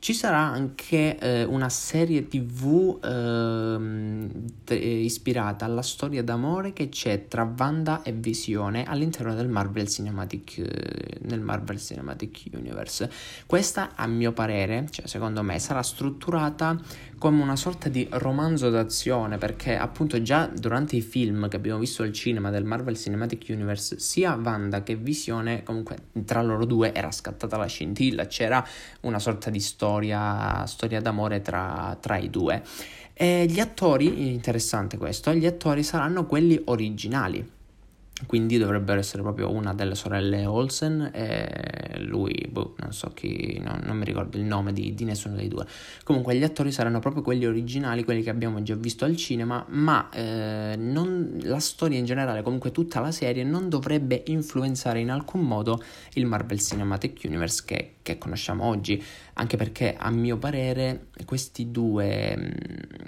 Ci 0.03 0.13
sarà 0.13 0.39
anche 0.39 1.17
eh, 1.17 1.43
una 1.45 1.69
serie 1.69 2.27
tv 2.27 2.99
eh, 3.01 4.75
ispirata 4.75 5.63
alla 5.63 5.81
storia 5.81 6.21
d'amore 6.21 6.73
che 6.73 6.89
c'è 6.89 7.29
tra 7.29 7.49
Wanda 7.57 8.01
e 8.01 8.11
Visione 8.11 8.83
all'interno 8.83 9.33
del 9.33 9.47
Marvel 9.47 9.87
Cinematic, 9.87 10.57
eh, 10.57 11.19
nel 11.21 11.39
Marvel 11.39 11.79
Cinematic 11.79 12.49
Universe. 12.51 13.09
Questa, 13.45 13.91
a 13.95 14.05
mio 14.07 14.33
parere, 14.33 14.87
cioè 14.89 15.07
secondo 15.07 15.41
me, 15.41 15.57
sarà 15.59 15.81
strutturata 15.81 16.77
come 17.23 17.41
una 17.41 17.55
sorta 17.55 17.87
di 17.87 18.05
romanzo 18.11 18.69
d'azione 18.69 19.37
perché 19.37 19.77
appunto 19.77 20.21
già 20.21 20.45
durante 20.47 20.97
i 20.97 21.01
film 21.01 21.47
che 21.47 21.55
abbiamo 21.55 21.79
visto 21.79 22.03
al 22.03 22.11
cinema 22.11 22.49
del 22.49 22.65
Marvel 22.65 22.97
Cinematic 22.97 23.45
Universe 23.47 23.97
sia 23.97 24.33
Wanda 24.33 24.83
che 24.83 24.97
Visione 24.97 25.63
comunque 25.63 25.95
tra 26.25 26.41
loro 26.41 26.65
due 26.65 26.93
era 26.93 27.11
scattata 27.11 27.55
la 27.55 27.65
scintilla 27.65 28.25
c'era 28.25 28.61
una 29.03 29.19
sorta 29.19 29.49
di 29.49 29.61
storia, 29.61 29.91
storia 30.65 31.01
d'amore 31.01 31.41
tra, 31.41 31.97
tra 31.99 32.17
i 32.17 32.29
due. 32.29 32.63
E 33.13 33.45
gli 33.47 33.59
attori 33.59 34.31
interessante 34.31 34.97
questo 34.97 35.31
gli 35.33 35.45
attori 35.45 35.83
saranno 35.83 36.25
quelli 36.25 36.59
originali. 36.65 37.61
Quindi 38.25 38.57
dovrebbero 38.57 38.99
essere 38.99 39.21
proprio 39.21 39.51
una 39.51 39.73
delle 39.73 39.95
sorelle 39.95 40.45
Olsen 40.45 41.09
e 41.13 41.99
lui, 42.03 42.47
boh, 42.49 42.75
non 42.79 42.93
so 42.93 43.11
chi, 43.13 43.59
no, 43.61 43.77
non 43.83 43.97
mi 43.97 44.05
ricordo 44.05 44.37
il 44.37 44.43
nome 44.43 44.71
di, 44.71 44.93
di, 44.93 45.03
nessuno 45.03 45.35
dei 45.35 45.47
due. 45.47 45.65
Comunque 46.03 46.35
gli 46.35 46.43
attori 46.43 46.71
saranno 46.71 46.99
proprio 46.99 47.21
quelli 47.21 47.45
originali, 47.45 48.03
quelli 48.03 48.21
che 48.21 48.29
abbiamo 48.29 48.61
già 48.61 48.75
visto 48.75 49.03
al 49.03 49.15
cinema, 49.15 49.65
ma 49.69 50.09
eh, 50.11 50.75
non, 50.77 51.37
la 51.41 51.59
storia 51.59 51.97
in 51.97 52.05
generale, 52.05 52.43
comunque 52.43 52.71
tutta 52.71 52.99
la 52.99 53.11
serie, 53.11 53.43
non 53.43 53.67
dovrebbe 53.67 54.23
influenzare 54.27 54.99
in 54.99 55.09
alcun 55.09 55.41
modo 55.41 55.83
il 56.13 56.25
Marvel 56.25 56.59
Cinematic 56.59 57.21
Universe 57.25 57.63
che, 57.65 57.95
che 58.01 58.17
conosciamo 58.17 58.63
oggi, 58.63 59.03
anche 59.33 59.57
perché 59.57 59.95
a 59.97 60.11
mio 60.11 60.37
parere 60.37 61.07
questi 61.25 61.71
due, 61.71 62.53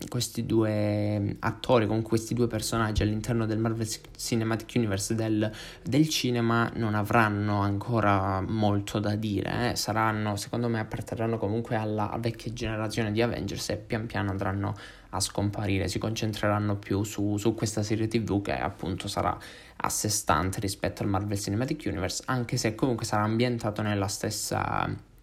questi 0.09 0.45
due 0.45 1.35
attori, 1.39 1.85
con 1.85 2.01
questi 2.01 2.33
due 2.33 2.47
personaggi 2.47 3.03
all'interno 3.03 3.45
del 3.45 3.59
Marvel 3.59 3.87
Cinematic 4.17 4.71
Universe 4.75 5.13
del, 5.13 5.51
del 5.83 6.09
cinema 6.09 6.71
non 6.75 6.95
avranno 6.95 7.59
ancora 7.59 8.41
molto 8.41 8.99
da 8.99 9.15
dire, 9.15 9.71
eh? 9.71 9.75
saranno, 9.75 10.35
secondo 10.35 10.67
me 10.67 10.79
apparterranno 10.79 11.37
comunque 11.37 11.75
alla 11.75 12.17
vecchia 12.19 12.51
generazione 12.53 13.11
di 13.11 13.21
Avengers 13.21 13.69
e 13.69 13.77
pian 13.77 14.07
piano 14.07 14.31
andranno 14.31 14.73
a 15.09 15.19
scomparire, 15.19 15.87
si 15.87 15.99
concentreranno 15.99 16.75
più 16.77 17.03
su, 17.03 17.37
su 17.37 17.53
questa 17.53 17.83
serie 17.83 18.07
tv 18.07 18.41
che 18.41 18.57
appunto 18.57 19.07
sarà 19.07 19.37
a 19.77 19.89
sé 19.89 20.09
stante 20.09 20.59
rispetto 20.59 21.03
al 21.03 21.09
Marvel 21.09 21.39
Cinematic 21.39 21.83
Universe, 21.85 22.23
anche 22.25 22.57
se 22.57 22.73
comunque 22.75 23.05
sarà 23.05 23.23
ambientato 23.23 23.81
nella 23.81 24.07
stessa 24.07 25.13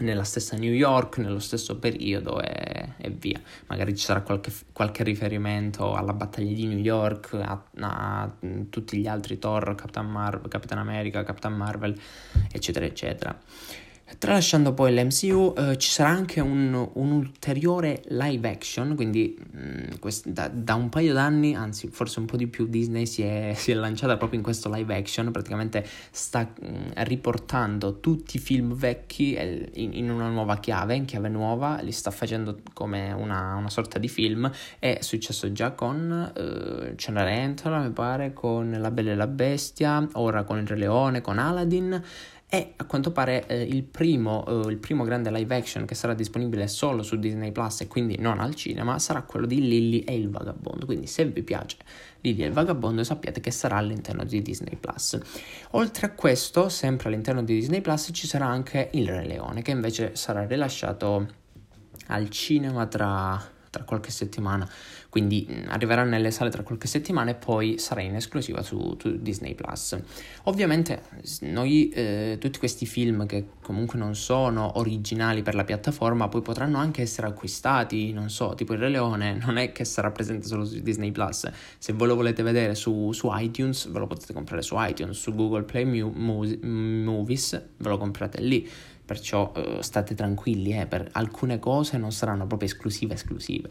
nella 0.00 0.24
stessa 0.24 0.56
New 0.56 0.72
York, 0.72 1.18
nello 1.18 1.38
stesso 1.38 1.78
periodo 1.78 2.40
e, 2.40 2.94
e 2.96 3.10
via. 3.10 3.40
Magari 3.66 3.96
ci 3.96 4.04
sarà 4.04 4.22
qualche, 4.22 4.52
qualche, 4.72 5.02
riferimento 5.04 5.94
alla 5.94 6.12
battaglia 6.12 6.52
di 6.52 6.66
New 6.66 6.78
York, 6.78 7.34
a, 7.34 7.62
a 7.80 8.30
tutti 8.70 8.98
gli 8.98 9.06
altri 9.06 9.38
Thor, 9.38 9.74
Capitan, 9.74 10.10
Mar- 10.10 10.48
Capitan 10.48 10.78
America, 10.78 11.22
Capitan 11.22 11.54
Marvel, 11.54 11.98
eccetera, 12.50 12.84
eccetera. 12.84 13.38
Tralasciando 14.18 14.74
poi 14.74 14.92
l'MCU, 14.94 15.54
eh, 15.56 15.78
ci 15.78 15.88
sarà 15.88 16.10
anche 16.10 16.40
un, 16.40 16.88
un, 16.94 17.12
ulteriore 17.12 18.02
live 18.08 18.48
action, 18.48 18.94
quindi 18.94 19.36
mh, 19.38 19.58
mm, 19.58 19.80
quest- 19.98 20.28
da, 20.28 20.48
da, 20.48 20.74
un 20.74 20.88
paio 20.88 21.12
d'anni, 21.12 21.54
anzi 21.54 21.88
forse 21.88 22.20
un 22.20 22.26
po' 22.26 22.36
di 22.36 22.46
più, 22.46 22.66
Disney 22.66 23.06
si 23.06 23.22
è, 23.22 23.52
si 23.56 23.70
è 23.70 23.74
lanciata 23.74 24.16
proprio 24.16 24.38
in 24.38 24.44
questo 24.44 24.72
live 24.72 24.94
action, 24.94 25.30
praticamente 25.30 25.86
sta 26.10 26.40
mh, 26.40 26.66
mm, 26.66 26.90
riportando 26.96 28.00
tutti 28.00 28.36
i 28.36 28.40
film 28.40 28.74
vecchi 28.74 29.34
eh, 29.34 29.70
in, 29.74 29.94
in, 29.94 30.10
una 30.10 30.28
nuova 30.28 30.58
chiave, 30.58 30.94
in 30.94 31.04
chiave 31.04 31.28
nuova, 31.28 31.80
li 31.80 31.92
sta 31.92 32.10
facendo 32.10 32.58
come 32.72 33.12
una, 33.12 33.54
una 33.54 33.70
sorta 33.70 33.98
di 33.98 34.08
film, 34.08 34.50
è 34.78 34.98
successo 35.00 35.50
già 35.52 35.72
con 35.72 36.32
eh, 36.36 36.94
Cenerentola, 36.96 37.80
mi 37.80 37.90
pare, 37.90 38.32
con 38.32 38.76
La 38.78 38.90
Bella 38.90 39.12
e 39.12 39.16
la 39.16 39.26
Bestia, 39.26 40.06
ora 40.12 40.44
con 40.44 40.58
Il 40.58 40.66
Re 40.66 40.76
Leone, 40.76 41.20
con 41.20 41.38
Aladdin, 41.38 42.02
e 42.54 42.74
a 42.76 42.84
quanto 42.84 43.10
pare 43.10 43.48
eh, 43.48 43.62
il, 43.62 43.82
primo, 43.82 44.44
eh, 44.46 44.70
il, 44.70 44.76
primo, 44.76 45.02
grande 45.02 45.28
live 45.32 45.56
action 45.56 45.84
che 45.86 45.96
sarà 45.96 46.14
disponibile 46.14 46.68
solo 46.68 47.02
su 47.02 47.18
Disney 47.18 47.50
Plus 47.50 47.80
e 47.80 47.88
quindi 47.88 48.16
non 48.20 48.38
al 48.38 48.54
cinema 48.54 49.00
sarà 49.00 49.22
quello 49.22 49.44
di 49.44 49.60
Lily 49.60 49.98
e 50.00 50.14
il 50.14 50.30
Vagabondo. 50.30 50.86
Quindi 50.86 51.08
se 51.08 51.24
vi 51.24 51.42
piace 51.42 51.78
Lily 52.20 52.44
e 52.44 52.46
il 52.46 52.52
Vagabondo 52.52 53.02
sappiate 53.02 53.40
che 53.40 53.50
sarà 53.50 53.78
all'interno 53.78 54.22
di 54.22 54.40
Disney 54.40 54.76
Plus. 54.76 55.18
Oltre 55.72 56.06
a 56.06 56.10
questo, 56.12 56.68
sempre 56.68 57.08
all'interno 57.08 57.42
di 57.42 57.54
Disney 57.54 57.80
Plus 57.80 58.10
ci 58.12 58.28
sarà 58.28 58.46
anche 58.46 58.90
Il 58.92 59.08
Re 59.08 59.26
Leone 59.26 59.62
che 59.62 59.72
invece 59.72 60.14
sarà 60.14 60.46
rilasciato 60.46 61.26
al 62.06 62.28
cinema 62.28 62.86
tra 62.86 63.52
tra 63.74 63.82
qualche 63.82 64.12
settimana, 64.12 64.68
quindi 65.08 65.48
mm, 65.50 65.68
arriverà 65.68 66.04
nelle 66.04 66.30
sale 66.30 66.48
tra 66.48 66.62
qualche 66.62 66.86
settimana 66.86 67.32
e 67.32 67.34
poi 67.34 67.76
sarà 67.78 68.02
in 68.02 68.14
esclusiva 68.14 68.62
su, 68.62 68.96
su 69.00 69.20
Disney 69.20 69.56
Plus. 69.56 69.98
Ovviamente 70.44 71.02
noi 71.40 71.88
eh, 71.88 72.36
tutti 72.38 72.60
questi 72.60 72.86
film 72.86 73.26
che 73.26 73.46
comunque 73.60 73.98
non 73.98 74.14
sono 74.14 74.78
originali 74.78 75.42
per 75.42 75.56
la 75.56 75.64
piattaforma 75.64 76.28
poi 76.28 76.42
potranno 76.42 76.78
anche 76.78 77.02
essere 77.02 77.26
acquistati, 77.26 78.12
non 78.12 78.30
so, 78.30 78.54
tipo 78.54 78.74
il 78.74 78.78
Re 78.78 78.90
Leone 78.90 79.38
non 79.44 79.56
è 79.56 79.72
che 79.72 79.84
sarà 79.84 80.12
presente 80.12 80.46
solo 80.46 80.64
su 80.64 80.78
Disney 80.80 81.10
Plus, 81.10 81.50
se 81.78 81.92
voi 81.92 82.06
lo 82.06 82.14
volete 82.14 82.44
vedere 82.44 82.76
su, 82.76 83.10
su 83.10 83.28
iTunes 83.32 83.90
ve 83.90 83.98
lo 83.98 84.06
potete 84.06 84.32
comprare 84.32 84.62
su 84.62 84.76
iTunes, 84.78 85.18
su 85.18 85.34
Google 85.34 85.64
Play 85.64 85.84
Mu- 85.84 86.58
Movies 86.62 87.60
ve 87.76 87.88
lo 87.88 87.98
comprate 87.98 88.40
lì 88.40 88.68
perciò 89.04 89.52
eh, 89.54 89.78
state 89.82 90.14
tranquilli, 90.14 90.78
eh, 90.78 90.86
per 90.86 91.08
alcune 91.12 91.58
cose 91.58 91.98
non 91.98 92.12
saranno 92.12 92.46
proprio 92.46 92.68
esclusive 92.68 93.14
esclusive. 93.14 93.70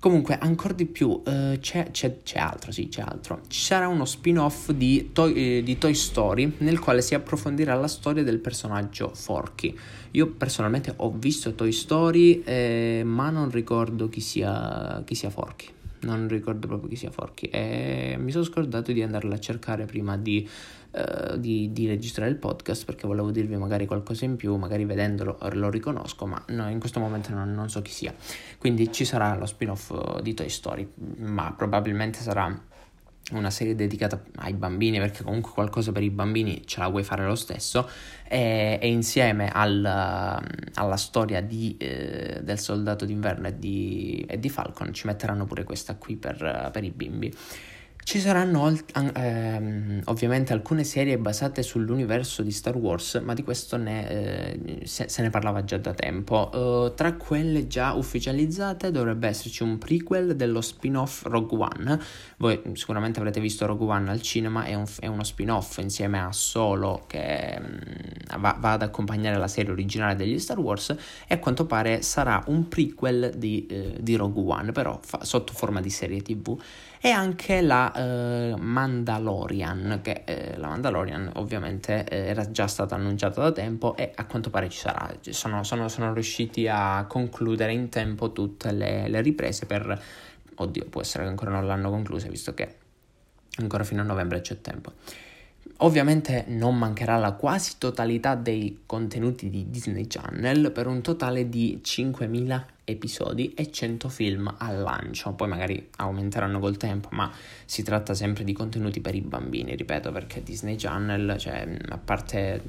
Comunque, 0.00 0.38
ancora 0.38 0.72
di 0.72 0.86
più, 0.86 1.20
eh, 1.26 1.58
c'è, 1.60 1.90
c'è, 1.90 2.22
c'è, 2.22 2.38
altro, 2.38 2.72
sì, 2.72 2.88
c'è 2.88 3.02
altro. 3.02 3.42
Ci 3.48 3.60
sarà 3.60 3.86
uno 3.86 4.06
spin-off 4.06 4.70
di 4.70 5.10
Toy, 5.12 5.34
eh, 5.34 5.62
di 5.62 5.76
Toy, 5.76 5.92
Story 5.92 6.54
nel 6.58 6.78
quale 6.78 7.02
si 7.02 7.14
approfondirà 7.14 7.74
la 7.74 7.86
storia 7.86 8.22
del 8.22 8.38
personaggio 8.38 9.10
Forky. 9.14 9.76
Io 10.12 10.28
personalmente 10.28 10.94
ho 10.96 11.10
visto 11.10 11.52
Toy 11.54 11.70
Story, 11.70 12.40
eh, 12.44 13.02
ma 13.04 13.28
non 13.28 13.50
ricordo 13.50 14.08
chi 14.08 14.20
sia, 14.20 15.02
chi 15.04 15.14
sia 15.14 15.28
Forky 15.28 15.68
non 16.02 16.28
ricordo 16.28 16.66
proprio 16.66 16.88
chi 16.88 16.96
sia 16.96 17.10
Forky 17.10 17.46
e 17.46 18.16
mi 18.18 18.30
sono 18.30 18.44
scordato 18.44 18.92
di 18.92 19.02
andarla 19.02 19.34
a 19.34 19.38
cercare 19.38 19.84
prima 19.84 20.16
di, 20.16 20.48
uh, 20.92 21.36
di, 21.36 21.72
di, 21.72 21.86
registrare 21.86 22.30
il 22.30 22.36
podcast 22.36 22.84
perché 22.84 23.06
volevo 23.06 23.30
dirvi 23.30 23.56
magari 23.56 23.86
qualcosa 23.86 24.24
in 24.24 24.36
più, 24.36 24.56
magari 24.56 24.84
vedendolo 24.84 25.38
lo 25.52 25.70
riconosco, 25.70 26.26
ma 26.26 26.42
no, 26.48 26.68
in 26.68 26.78
questo 26.78 27.00
momento 27.00 27.32
non, 27.32 27.52
non 27.52 27.68
so 27.68 27.82
chi 27.82 27.92
sia. 27.92 28.14
Quindi 28.58 28.92
ci 28.92 29.04
sarà 29.04 29.36
lo 29.36 29.46
spin-off 29.46 30.20
di 30.20 30.34
Toy 30.34 30.48
Story, 30.48 30.88
ma 31.18 31.52
probabilmente 31.56 32.20
sarà 32.20 32.68
una 33.32 33.50
serie 33.50 33.74
dedicata 33.74 34.22
ai 34.36 34.54
bambini 34.54 34.98
perché 34.98 35.22
comunque 35.22 35.52
qualcosa 35.52 35.92
per 35.92 36.02
i 36.02 36.10
bambini 36.10 36.62
ce 36.66 36.80
la 36.80 36.88
vuoi 36.88 37.04
fare 37.04 37.24
lo 37.24 37.34
stesso 37.34 37.88
e, 38.26 38.78
e 38.80 38.88
insieme 38.88 39.50
al, 39.52 39.84
alla 39.84 40.96
storia 40.96 41.40
di, 41.40 41.76
eh, 41.78 42.40
del 42.42 42.58
soldato 42.58 43.04
d'inverno 43.04 43.48
e 43.48 43.58
di, 43.58 44.24
e 44.28 44.38
di, 44.38 44.48
Falcon 44.48 44.92
ci 44.92 45.06
metteranno 45.06 45.44
pure 45.44 45.64
questa 45.64 45.94
qui 45.94 46.16
per, 46.16 46.70
per 46.72 46.84
i 46.84 46.90
bimbi 46.90 47.32
Ci 48.10 48.18
saranno 48.18 48.76
ehm, 49.14 50.00
ovviamente 50.06 50.52
alcune 50.52 50.82
serie 50.82 51.16
basate 51.16 51.62
sull'universo 51.62 52.42
di 52.42 52.50
Star 52.50 52.76
Wars, 52.76 53.20
ma 53.22 53.34
di 53.34 53.44
questo 53.44 53.76
ne, 53.76 54.08
eh, 54.08 54.80
se, 54.84 55.08
se, 55.08 55.22
ne 55.22 55.30
parlava 55.30 55.62
già 55.62 55.78
da 55.78 55.94
tempo. 55.94 56.50
Uh, 56.52 56.92
tra 56.94 57.12
quelle 57.12 57.68
già 57.68 57.92
ufficializzate 57.92 58.90
dovrebbe 58.90 59.28
esserci 59.28 59.62
un 59.62 59.78
prequel 59.78 60.34
dello 60.34 60.60
spin-off 60.60 61.22
Rogue 61.26 61.56
One. 61.56 62.00
Voi 62.38 62.60
sicuramente 62.72 63.20
avrete 63.20 63.38
visto 63.38 63.64
Rogue 63.64 63.86
One 63.86 64.10
al 64.10 64.20
cinema, 64.22 64.64
è, 64.64 64.74
un, 64.74 64.86
è 64.98 65.06
uno 65.06 65.22
spin-off 65.22 65.78
insieme 65.78 66.20
a 66.20 66.32
Solo 66.32 67.04
che 67.06 67.60
um, 67.60 68.40
va, 68.40 68.56
va, 68.58 68.72
ad 68.72 68.82
accompagnare 68.82 69.38
la 69.38 69.46
serie 69.46 69.70
originale 69.70 70.16
degli 70.16 70.40
Star 70.40 70.58
Wars 70.58 70.96
e 71.28 71.34
a 71.34 71.38
quanto 71.38 71.64
pare 71.64 72.02
sarà 72.02 72.42
un 72.48 72.66
prequel 72.66 73.34
di, 73.36 73.66
eh, 73.66 73.98
di 74.00 74.16
Rogue 74.16 74.52
One, 74.52 74.72
però 74.72 74.98
fa, 75.00 75.22
sotto 75.22 75.52
forma 75.52 75.80
di 75.80 75.90
serie 75.90 76.20
tv 76.22 76.60
e 77.02 77.08
anche 77.08 77.62
la 77.62 77.92
eh, 77.92 78.54
Mandalorian, 78.58 80.00
che 80.02 80.22
eh, 80.26 80.58
la 80.58 80.68
Mandalorian 80.68 81.32
ovviamente 81.36 82.04
eh, 82.04 82.26
era 82.26 82.50
già 82.50 82.66
stata 82.66 82.94
annunciata 82.94 83.40
da 83.40 83.52
tempo 83.52 83.96
e 83.96 84.12
a 84.14 84.26
quanto 84.26 84.50
pare 84.50 84.68
ci 84.68 84.78
sarà. 84.78 85.10
Sono, 85.30 85.64
sono, 85.64 85.88
sono 85.88 86.12
riusciti 86.12 86.68
a 86.68 87.06
concludere 87.08 87.72
in 87.72 87.88
tempo 87.88 88.32
tutte 88.32 88.72
le, 88.72 89.08
le 89.08 89.22
riprese 89.22 89.64
per... 89.64 90.02
Oddio, 90.56 90.84
può 90.90 91.00
essere 91.00 91.24
che 91.24 91.30
ancora 91.30 91.52
non 91.52 91.66
l'hanno 91.66 91.88
conclusa, 91.88 92.28
visto 92.28 92.52
che 92.52 92.76
ancora 93.56 93.82
fino 93.82 94.02
a 94.02 94.04
novembre 94.04 94.42
c'è 94.42 94.60
tempo. 94.60 94.92
Ovviamente 95.78 96.44
non 96.48 96.76
mancherà 96.76 97.16
la 97.16 97.32
quasi 97.32 97.76
totalità 97.78 98.34
dei 98.34 98.82
contenuti 98.84 99.48
di 99.48 99.70
Disney 99.70 100.06
Channel 100.06 100.70
per 100.72 100.86
un 100.86 101.00
totale 101.00 101.48
di 101.48 101.80
5.000 101.82 102.62
episodi 102.90 103.54
e 103.54 103.70
100 103.70 104.08
film 104.08 104.54
al 104.58 104.80
lancio, 104.80 105.32
poi 105.32 105.48
magari 105.48 105.88
aumenteranno 105.96 106.58
col 106.58 106.76
tempo, 106.76 107.08
ma 107.12 107.30
si 107.64 107.82
tratta 107.82 108.14
sempre 108.14 108.44
di 108.44 108.52
contenuti 108.52 109.00
per 109.00 109.14
i 109.14 109.20
bambini, 109.20 109.76
ripeto, 109.76 110.10
perché 110.12 110.42
Disney 110.42 110.76
Channel, 110.76 111.38
cioè, 111.38 111.76
a 111.88 111.98
parte 111.98 112.62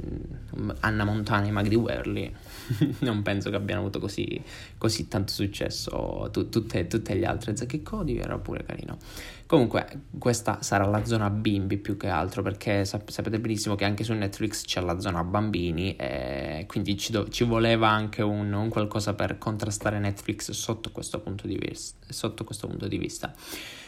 mm, 0.60 0.70
Anna 0.82 1.04
Montana 1.04 1.48
e 1.48 1.52
Magri 1.52 1.70
di 1.70 1.76
Werley, 1.76 2.32
non 3.00 3.22
penso 3.22 3.50
che 3.50 3.56
abbiano 3.56 3.82
avuto 3.82 4.00
così, 4.00 4.42
così 4.78 5.08
tanto 5.08 5.32
successo 5.32 6.30
tu, 6.32 6.50
tutte, 6.50 6.88
tutte, 6.88 7.14
le 7.16 7.26
altre. 7.26 7.56
Zack 7.56 7.82
Cody 7.82 8.18
era 8.18 8.38
pure 8.38 8.64
carino. 8.64 8.98
Comunque, 9.46 10.04
questa 10.18 10.62
sarà 10.62 10.86
la 10.86 11.04
zona 11.04 11.30
bimbi 11.30 11.78
più 11.78 11.98
che 11.98 12.08
altro, 12.08 12.42
perché 12.42 12.86
sap- 12.86 13.10
sapete 13.10 13.40
benissimo 13.40 13.76
che 13.76 13.84
anche 13.84 14.04
su 14.04 14.14
Netflix 14.14 14.64
c'è 14.64 14.80
la 14.82 15.00
zona 15.00 15.24
bambini, 15.24 15.96
e 15.96 16.66
quindi 16.68 16.98
ci, 16.98 17.12
do- 17.12 17.28
ci 17.28 17.44
voleva 17.44 17.90
anche 17.90 18.22
un, 18.22 18.54
un 18.54 18.70
qualcosa 18.70 19.14
per 19.14 19.38
contrastare 19.38 20.00
Netflix 20.00 20.11
sotto 20.54 20.92
questo 20.92 21.20
punto 21.20 21.48
di, 21.48 21.58
vis- 21.58 21.96
sotto 22.10 22.44
questo 22.44 22.68
punto 22.68 22.88
di 22.88 22.98
vista. 22.98 23.34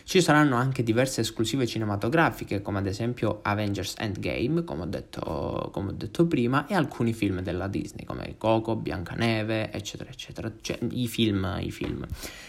Ci 0.06 0.22
saranno 0.22 0.58
anche 0.58 0.84
diverse 0.84 1.22
esclusive 1.22 1.66
cinematografiche, 1.66 2.62
come 2.62 2.80
ad 2.80 2.88
esempio 2.88 3.40
Avengers 3.42 3.96
Endgame, 3.98 4.64
come 4.66 4.84
ho 4.84 4.86
detto, 4.86 5.70
come 5.72 5.90
ho 5.90 5.94
detto 5.94 6.28
prima, 6.28 6.68
e 6.68 6.76
alcuni 6.76 7.14
film 7.14 7.42
della 7.42 7.68
Disney, 7.68 8.04
come 8.04 8.36
Coco, 8.38 8.76
Biancaneve, 8.76 9.72
eccetera, 9.72 10.10
eccetera. 10.10 10.52
Cioè, 10.60 10.78
i 10.92 11.08
film, 11.08 11.58
i 11.62 11.72
film. 11.72 12.06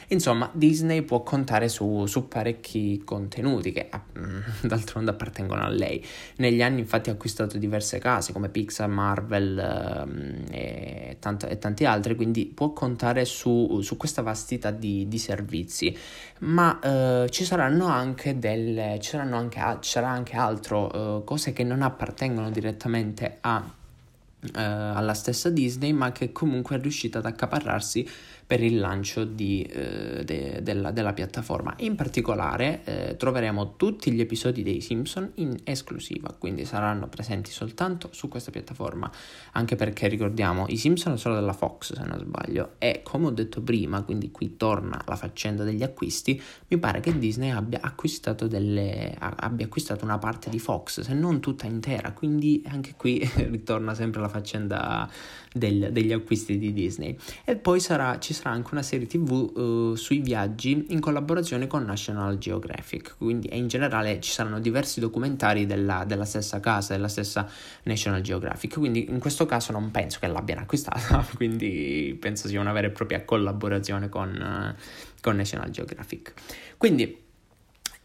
Insomma, 0.08 0.50
Disney 0.52 1.02
può 1.02 1.22
contare 1.22 1.68
su, 1.68 2.06
su 2.06 2.26
parecchi 2.26 3.02
contenuti 3.04 3.70
che 3.70 3.88
mm, 4.18 4.40
d'altronde 4.66 5.10
appartengono 5.12 5.62
a 5.62 5.68
lei. 5.68 6.04
Negli 6.36 6.60
anni, 6.60 6.80
infatti, 6.80 7.10
ha 7.10 7.12
acquistato 7.12 7.56
diverse 7.56 7.98
case 7.98 8.32
come 8.32 8.48
Pixar, 8.48 8.88
Marvel 8.88 10.04
um, 10.06 10.44
e, 10.50 11.16
tanto, 11.20 11.46
e, 11.46 11.58
tanti 11.58 11.84
altri, 11.84 12.16
quindi 12.16 12.46
può 12.46 12.72
contare 12.72 13.24
su, 13.24 13.80
su 13.80 13.96
questa 13.96 14.22
vastità 14.22 14.72
di, 14.72 15.06
di 15.06 15.18
servizi. 15.18 15.96
Ma 16.40 16.78
uh, 16.82 17.28
ci 17.28 17.43
saranno 17.44 17.86
anche 17.86 18.38
delle, 18.38 18.98
ci 19.00 19.10
saranno 19.10 19.36
anche, 19.36 19.60
ci 19.80 19.90
sarà 19.90 20.08
anche 20.08 20.36
altro, 20.36 20.86
uh, 20.86 21.24
cose 21.24 21.52
che 21.52 21.64
non 21.64 21.82
appartengono 21.82 22.50
direttamente 22.50 23.38
a, 23.40 23.56
uh, 23.58 24.48
alla 24.52 25.14
stessa 25.14 25.50
Disney, 25.50 25.92
ma 25.92 26.12
che 26.12 26.32
comunque 26.32 26.76
è 26.76 26.80
riuscita 26.80 27.18
ad 27.18 27.26
accaparrarsi 27.26 28.08
per 28.46 28.62
il 28.62 28.78
lancio 28.78 29.24
di, 29.24 29.62
eh, 29.62 30.22
de, 30.24 30.60
della, 30.62 30.90
della, 30.90 31.12
piattaforma. 31.12 31.74
In 31.78 31.94
particolare 31.94 32.82
eh, 32.84 33.16
troveremo 33.16 33.76
tutti 33.76 34.10
gli 34.12 34.20
episodi 34.20 34.62
dei 34.62 34.80
Simpson 34.80 35.30
in 35.36 35.56
esclusiva, 35.64 36.34
quindi 36.38 36.64
saranno 36.64 37.08
presenti 37.08 37.50
soltanto 37.50 38.08
su 38.12 38.28
questa 38.28 38.50
piattaforma, 38.50 39.10
anche 39.52 39.76
perché 39.76 40.08
ricordiamo 40.08 40.66
i 40.68 40.76
Simpson 40.76 41.18
sono 41.18 41.34
della 41.34 41.52
Fox 41.52 41.94
se 41.94 42.04
non 42.04 42.18
sbaglio 42.18 42.72
e 42.78 43.00
come 43.02 43.26
ho 43.26 43.30
detto 43.30 43.62
prima, 43.62 44.02
quindi 44.02 44.30
qui 44.30 44.56
torna 44.56 45.02
la 45.06 45.16
faccenda 45.16 45.64
degli 45.64 45.82
acquisti, 45.82 46.40
mi 46.68 46.78
pare 46.78 47.00
che 47.00 47.16
Disney 47.18 47.50
abbia 47.50 47.80
acquistato, 47.80 48.46
delle, 48.46 49.14
abbia 49.18 49.66
acquistato 49.66 50.04
una 50.04 50.18
parte 50.18 50.50
di 50.50 50.58
Fox, 50.58 51.00
se 51.00 51.14
non 51.14 51.40
tutta 51.40 51.66
intera, 51.66 52.12
quindi 52.12 52.62
anche 52.66 52.94
qui 52.96 53.18
ritorna 53.48 53.94
sempre 53.94 54.20
la 54.20 54.28
faccenda 54.28 55.10
del, 55.56 55.90
degli 55.92 56.12
acquisti 56.12 56.58
di 56.58 56.72
Disney. 56.72 57.16
E 57.44 57.54
poi 57.54 57.78
sarà, 57.78 58.18
ci 58.18 58.34
sarà 58.34 58.50
anche 58.50 58.70
una 58.72 58.82
serie 58.82 59.06
tv 59.06 59.52
uh, 59.54 59.94
sui 59.94 60.18
viaggi 60.18 60.86
in 60.88 60.98
collaborazione 60.98 61.68
con 61.68 61.84
National 61.84 62.38
Geographic, 62.38 63.14
quindi 63.18 63.48
in 63.52 63.68
generale 63.68 64.20
ci 64.20 64.32
saranno 64.32 64.58
diversi 64.58 64.98
documentari 64.98 65.64
della, 65.64 66.04
della 66.04 66.24
stessa 66.24 66.58
casa, 66.58 66.94
della 66.94 67.06
stessa 67.06 67.48
National 67.84 68.20
Geographic, 68.20 68.74
quindi 68.74 69.08
in 69.08 69.20
questo 69.20 69.46
caso 69.46 69.70
non 69.70 69.92
penso 69.92 70.18
che 70.20 70.26
l'abbiano 70.26 70.62
acquistata, 70.62 71.24
quindi 71.36 72.16
penso 72.18 72.48
sia 72.48 72.60
una 72.60 72.72
vera 72.72 72.88
e 72.88 72.90
propria 72.90 73.24
collaborazione 73.24 74.08
con, 74.08 74.74
uh, 74.76 74.82
con 75.20 75.36
National 75.36 75.70
Geographic. 75.70 76.32
Quindi 76.76 77.22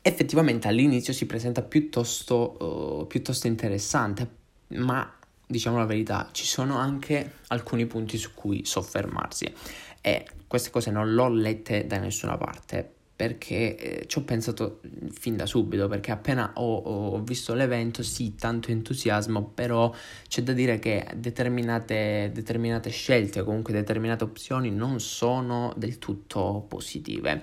effettivamente 0.02 0.68
all'inizio 0.68 1.14
si 1.14 1.26
presenta 1.26 1.64
piuttosto, 1.64 3.02
uh, 3.02 3.08
piuttosto 3.08 3.48
interessante, 3.48 4.38
ma 4.68 5.14
diciamo 5.50 5.78
la 5.78 5.86
verità, 5.86 6.30
ci 6.32 6.46
sono 6.46 6.78
anche 6.78 7.38
alcuni 7.48 7.88
punti 7.88 8.20
su 8.20 8.36
cui 8.36 8.66
soffermarsi 8.66 9.52
e 10.00 10.26
queste 10.46 10.70
cose 10.70 10.92
non 10.92 11.12
l'ho 11.14 11.28
lette 11.28 11.88
da 11.88 11.98
nessuna 11.98 12.38
parte 12.38 12.98
perché 13.20 13.76
eh, 13.76 14.08
ci 14.08 14.20
ho 14.20 14.22
pensato 14.22 14.80
fin 15.12 15.36
da 15.36 15.46
subito, 15.46 15.90
perché 15.90 16.12
appena 16.12 16.52
ho, 16.54 16.78
ho, 16.78 17.22
visto 17.22 17.54
l'evento, 17.54 18.02
sì, 18.02 18.36
tanto 18.36 18.72
entusiasmo, 18.72 19.44
però 19.44 19.94
c'è 20.30 20.42
da 20.42 20.54
dire 20.54 20.80
che 20.80 21.06
determinate, 21.16 22.32
determinate 22.34 22.90
scelte 22.92 23.44
comunque 23.44 23.74
determinate 23.74 24.24
opzioni 24.24 24.72
non 24.72 25.02
sono 25.02 25.74
del 25.76 25.98
tutto 25.98 26.64
positive. 26.66 27.42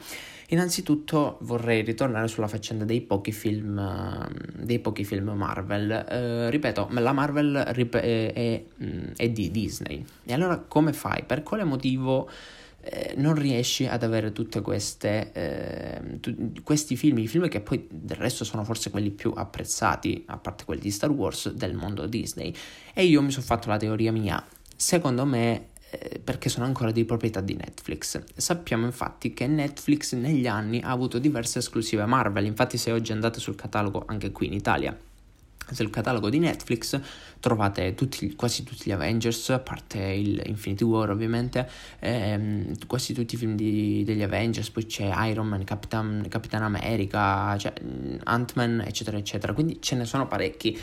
Innanzitutto 0.50 1.38
vorrei 1.40 1.82
ritornare 1.82 2.28
sulla 2.28 2.46
faccenda 2.46 2.84
dei 2.84 3.00
pochi 3.00 3.32
film, 3.32 4.28
dei 4.58 4.78
pochi 4.78 5.04
film 5.04 5.30
Marvel. 5.30 5.90
Eh, 5.90 6.50
ripeto, 6.50 6.88
la 6.90 7.12
Marvel 7.12 7.64
rip- 7.70 7.96
è, 7.96 8.32
è, 8.32 8.64
è, 9.16 9.28
di 9.30 9.50
Disney. 9.50 10.04
E 10.24 10.32
allora 10.32 10.58
come 10.58 10.92
fai? 10.92 11.24
Per 11.24 11.42
quale 11.42 11.64
motivo 11.64 12.30
eh, 12.82 13.14
non 13.16 13.34
riesci 13.34 13.86
ad 13.86 14.04
avere 14.04 14.30
tutti 14.30 14.58
eh, 15.32 16.18
tu- 16.20 16.62
questi 16.62 16.96
film, 16.96 17.18
i 17.18 17.26
film 17.26 17.48
che 17.48 17.60
poi 17.60 17.84
del 17.90 18.16
resto 18.16 18.44
sono 18.44 18.62
forse 18.62 18.90
quelli 18.90 19.10
più 19.10 19.32
apprezzati, 19.34 20.22
a 20.26 20.36
parte 20.36 20.64
quelli 20.64 20.82
di 20.82 20.92
Star 20.92 21.10
Wars, 21.10 21.50
del 21.50 21.74
mondo 21.74 22.06
Disney? 22.06 22.54
E 22.94 23.04
io 23.04 23.20
mi 23.20 23.32
sono 23.32 23.44
fatto 23.44 23.68
la 23.68 23.78
teoria 23.78 24.12
mia. 24.12 24.44
Secondo 24.76 25.24
me 25.24 25.54
eh, 25.56 25.75
perché 26.22 26.48
sono 26.48 26.66
ancora 26.66 26.90
di 26.90 27.04
proprietà 27.04 27.40
di 27.40 27.54
Netflix. 27.54 28.22
Sappiamo 28.34 28.86
infatti 28.86 29.32
che 29.32 29.46
Netflix 29.46 30.14
negli 30.14 30.46
anni 30.46 30.80
ha 30.80 30.90
avuto 30.90 31.18
diverse 31.18 31.60
esclusive 31.60 32.04
Marvel, 32.06 32.44
infatti 32.46 32.76
se 32.76 32.92
oggi 32.92 33.12
andate 33.12 33.40
sul 33.40 33.54
catalogo 33.54 34.04
anche 34.06 34.32
qui 34.32 34.46
in 34.46 34.52
Italia 34.52 34.96
sul 35.72 35.90
catalogo 35.90 36.28
di 36.28 36.38
Netflix 36.38 37.00
trovate 37.40 37.94
tutti, 37.94 38.34
quasi 38.34 38.62
tutti 38.62 38.82
gli 38.84 38.92
Avengers, 38.92 39.50
a 39.50 39.58
parte 39.58 39.98
il 39.98 40.42
Infinity 40.46 40.84
War 40.84 41.10
ovviamente, 41.10 41.68
ehm, 41.98 42.86
quasi 42.86 43.12
tutti 43.12 43.34
i 43.34 43.38
film 43.38 43.56
di, 43.56 44.02
degli 44.04 44.22
Avengers, 44.22 44.70
poi 44.70 44.86
c'è 44.86 45.10
Iron 45.28 45.48
Man, 45.48 45.64
Capitan, 45.64 46.26
Capitan 46.28 46.62
America, 46.62 47.56
cioè, 47.58 47.72
Ant-Man, 48.24 48.84
eccetera, 48.86 49.16
eccetera, 49.16 49.52
quindi 49.52 49.78
ce 49.80 49.96
ne 49.96 50.04
sono 50.04 50.26
parecchi 50.26 50.78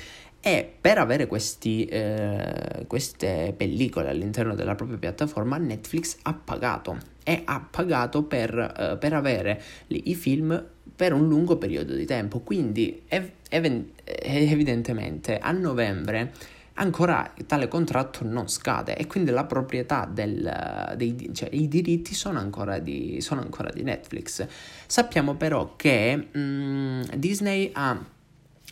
e 0.46 0.70
per 0.82 0.98
avere 0.98 1.26
questi, 1.26 1.86
eh, 1.86 2.84
queste 2.86 3.54
pellicole 3.56 4.10
all'interno 4.10 4.56
della 4.56 4.76
propria 4.76 4.98
piattaforma 4.98 5.56
Netflix 5.56 6.18
ha 6.24 6.34
pagato. 6.34 6.98
E 7.24 7.44
ha 7.46 7.66
pagato 7.72 8.24
per, 8.24 8.54
eh, 8.54 8.98
per 8.98 9.14
avere 9.14 9.62
i 9.88 10.14
film 10.16 10.62
per 10.94 11.14
un 11.14 11.30
lungo 11.30 11.58
periodo 11.58 11.96
di 11.96 12.06
tempo. 12.06 12.42
Quindi 12.42 13.04
ev- 13.08 13.32
ev- 13.48 13.86
evidentemente 14.04 15.40
a 15.40 15.52
novembre 15.52 16.34
ancora 16.74 17.34
tale 17.48 17.70
contratto 17.70 18.26
non 18.26 18.50
scade. 18.50 18.98
E 18.98 19.08
quindi 19.08 19.32
la 19.32 19.46
proprietà 19.46 20.10
del, 20.12 20.94
dei, 20.98 21.30
cioè 21.34 21.48
i 21.54 21.70
diritti 21.70 22.14
sono 22.14 22.40
ancora, 22.40 22.80
di, 22.80 23.22
sono 23.22 23.40
ancora 23.40 23.70
di 23.72 23.84
Netflix. 23.84 24.46
Sappiamo 24.88 25.36
però 25.36 25.78
che 25.78 26.16
mh, 26.16 26.38
mm, 26.38 27.02
Disney 27.16 27.70
ha 27.72 28.12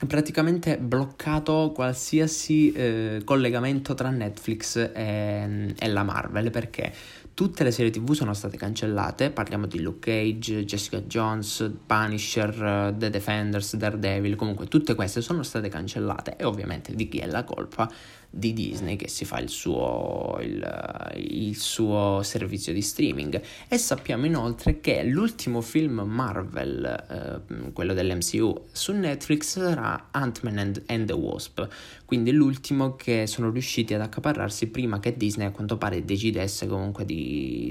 praticamente 0.08 0.78
bloccato 0.78 1.72
qualsiasi 1.74 2.72
eh, 2.72 3.22
collegamento 3.24 3.94
tra 3.94 4.10
Netflix 4.10 4.76
e, 4.78 5.74
e, 5.78 5.88
la 5.88 6.04
Marvel. 6.04 6.50
Perché 6.50 6.94
tutte 7.34 7.64
le 7.64 7.72
serie 7.72 7.92
tv 7.92 8.14
sono 8.14 8.34
state 8.34 8.58
cancellate, 8.58 9.32
parliamo 9.32 9.66
di 9.66 9.82
Luke 9.82 10.12
Cage, 10.12 10.66
Jessica 10.66 11.02
Jones, 11.02 11.72
Punisher, 11.86 12.94
The 12.98 13.10
Defenders, 13.10 13.76
Daredevil, 13.76 14.36
comunque 14.36 14.68
tutte 14.68 14.96
queste 14.96 15.22
sono 15.22 15.44
state 15.44 15.70
cancellate 15.70 16.36
e 16.38 16.44
ovviamente 16.44 16.94
di 16.94 17.08
chi 17.08 17.20
è 17.20 17.28
la 17.28 17.44
colpa? 17.44 17.90
di 18.34 18.54
Disney 18.54 18.96
che 18.96 19.10
si 19.10 19.26
fa 19.26 19.40
il 19.40 19.50
suo, 19.50 20.40
il, 20.42 21.14
il 21.18 21.58
suo 21.58 22.22
servizio 22.24 22.72
di 22.72 22.82
streaming 22.82 23.42
e 23.68 23.78
sappiamo 23.78 24.26
inoltre 24.26 24.80
che 24.80 25.04
l'ultimo 25.04 25.60
film 25.60 26.00
Marvel, 26.06 27.44
eh, 27.50 27.72
quello 27.74 27.94
dell'MCU, 27.94 28.68
su 28.72 28.94
Netflix 28.94 29.60
sarà 29.60 30.08
Ant-Man 30.12 30.58
and, 30.58 30.84
and, 30.88 31.08
the 31.08 31.14
Wasp, 31.14 31.68
quindi 32.06 32.32
l'ultimo 32.32 32.96
che 32.96 33.28
sono 33.28 33.50
riusciti 33.52 33.94
ad 33.94 34.02
accaparrarsi 34.02 34.68
prima 34.68 35.02
che 35.02 35.18
Disney 35.18 35.48
a 35.48 35.52
quanto 35.52 35.78
pare 35.78 36.06
decidesse 36.06 36.68
comunque 36.68 37.04
di, 37.04 37.21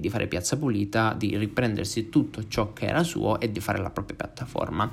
di 0.00 0.08
fare 0.08 0.26
piazza 0.26 0.56
pulita, 0.56 1.14
di 1.16 1.36
riprendersi 1.36 2.08
tutto 2.08 2.46
ciò 2.48 2.72
che 2.72 2.86
era 2.86 3.02
suo 3.02 3.40
e 3.40 3.50
di 3.50 3.60
fare 3.60 3.78
la 3.78 3.90
propria 3.90 4.16
piattaforma. 4.16 4.90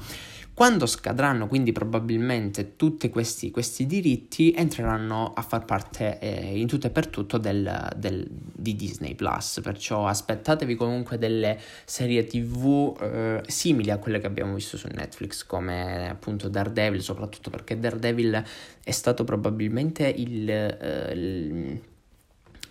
Quando 0.58 0.88
scadranno 0.88 1.48
quindi 1.48 1.72
probabilmente 1.72 2.76
tutti 2.78 3.10
questi, 3.10 3.52
questi 3.52 3.86
diritti 3.86 4.52
entreranno 4.58 5.32
a 5.36 5.44
far 5.44 5.66
parte 5.66 6.18
eh, 6.18 6.58
in 6.60 6.66
tutto 6.66 6.88
e 6.88 6.90
per 6.90 7.06
tutto 7.06 7.38
del, 7.38 7.92
del, 7.96 8.28
di 8.28 8.76
Disney 8.76 9.14
Plus, 9.14 9.60
perciò 9.62 10.08
aspettatevi 10.08 10.74
comunque 10.74 11.20
delle 11.20 11.60
serie 11.86 12.26
tv 12.26 12.98
eh, 13.00 13.44
simili 13.46 13.92
a 13.92 14.00
quelle 14.00 14.20
che 14.20 14.26
abbiamo 14.26 14.56
visto 14.56 14.78
su 14.78 14.88
Netflix 14.92 15.46
come 15.46 16.10
appunto 16.10 16.50
Daredevil, 16.50 17.04
soprattutto 17.04 17.52
perché 17.52 17.80
Daredevil 17.80 18.44
è 18.84 18.92
stato 18.92 19.24
probabilmente 19.24 20.08
il, 20.08 20.50
eh, 20.50 21.14
il 21.14 21.82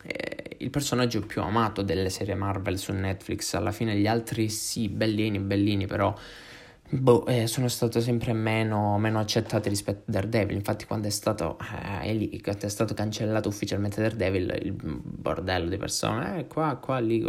eh, 0.07 0.57
il 0.59 0.71
personaggio 0.71 1.21
più 1.21 1.43
amato 1.43 1.83
delle 1.83 2.11
serie 2.11 2.35
Marvel 2.35 2.79
su 2.79 2.93
Netflix. 2.93 3.55
Alla 3.55 3.73
fine 3.73 3.97
gli 3.97 4.07
altri 4.07 4.49
sì, 4.49 4.89
bellini, 4.89 5.39
bellini, 5.39 5.87
però 5.87 6.15
boh, 6.89 7.27
eh, 7.27 7.47
sono 7.47 7.69
stato 7.69 8.01
sempre 8.01 8.33
meno, 8.33 8.99
meno 8.99 9.19
accettati 9.19 9.69
rispetto 9.69 10.03
a 10.09 10.13
Daredevil. 10.13 10.57
Infatti, 10.57 10.87
quando 10.87 11.09
è 11.09 11.11
stato, 11.11 11.59
eh, 12.03 12.15
lì, 12.15 12.41
è 12.41 12.69
stato 12.69 12.95
cancellato 12.95 13.49
ufficialmente 13.49 14.01
Daredevil, 14.01 14.59
il 14.63 14.73
bordello 14.73 15.69
di 15.69 15.77
persone, 15.77 16.39
eh, 16.39 16.47
qua, 16.47 16.77
qua, 16.77 16.99
lì. 16.99 17.25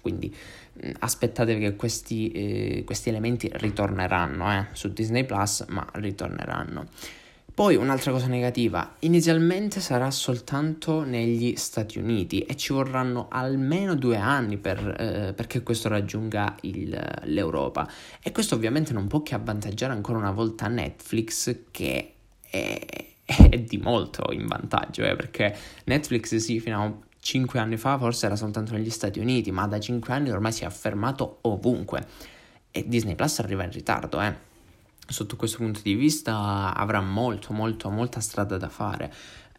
Quindi 0.00 0.34
mm, 0.84 0.90
aspettatevi 1.00 1.60
che 1.60 1.76
questi, 1.76 2.30
eh, 2.32 2.84
questi 2.84 3.08
elementi 3.08 3.50
ritorneranno 3.52 4.50
eh, 4.52 4.66
su 4.72 4.92
Disney 4.92 5.24
Plus, 5.24 5.64
ma 5.68 5.86
ritorneranno. 5.94 6.86
Poi 7.60 7.76
un'altra 7.76 8.10
cosa 8.10 8.26
negativa, 8.26 8.94
inizialmente 9.00 9.80
sarà 9.80 10.10
soltanto 10.10 11.02
negli 11.02 11.56
Stati 11.56 11.98
Uniti 11.98 12.40
e 12.40 12.56
ci 12.56 12.72
vorranno 12.72 13.28
almeno 13.28 13.94
due 13.94 14.16
anni 14.16 14.56
per, 14.56 14.78
eh, 14.78 15.34
perché 15.34 15.62
questo 15.62 15.88
raggiunga 15.88 16.56
il, 16.62 16.98
l'Europa. 17.24 17.86
E 18.22 18.32
questo 18.32 18.54
ovviamente 18.54 18.94
non 18.94 19.08
può 19.08 19.22
che 19.22 19.34
avvantaggiare 19.34 19.92
ancora 19.92 20.16
una 20.16 20.30
volta 20.30 20.68
Netflix 20.68 21.54
che 21.70 22.14
è, 22.48 22.80
è 23.26 23.58
di 23.58 23.76
molto 23.76 24.32
in 24.32 24.46
vantaggio 24.46 25.04
eh, 25.04 25.14
perché 25.14 25.54
Netflix 25.84 26.36
sì 26.36 26.60
fino 26.60 26.82
a 26.82 26.96
5 27.20 27.60
anni 27.60 27.76
fa 27.76 27.98
forse 27.98 28.24
era 28.24 28.36
soltanto 28.36 28.72
negli 28.72 28.88
Stati 28.88 29.18
Uniti 29.18 29.50
ma 29.50 29.66
da 29.66 29.78
5 29.78 30.14
anni 30.14 30.30
ormai 30.30 30.52
si 30.52 30.62
è 30.62 30.66
affermato 30.66 31.40
ovunque. 31.42 32.06
E 32.70 32.88
Disney 32.88 33.16
Plus 33.16 33.38
arriva 33.40 33.64
in 33.64 33.70
ritardo 33.70 34.18
eh 34.22 34.48
sotto 35.10 35.36
questo 35.36 35.58
punto 35.58 35.80
di 35.82 35.94
vista 35.94 36.74
avrà 36.74 37.00
molto, 37.00 37.52
molto, 37.52 37.90
molta 37.90 38.20
strada 38.20 38.56
da 38.56 38.68
fare. 38.68 39.12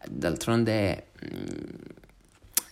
D'altronde 0.08 1.08
mm, 1.24 2.02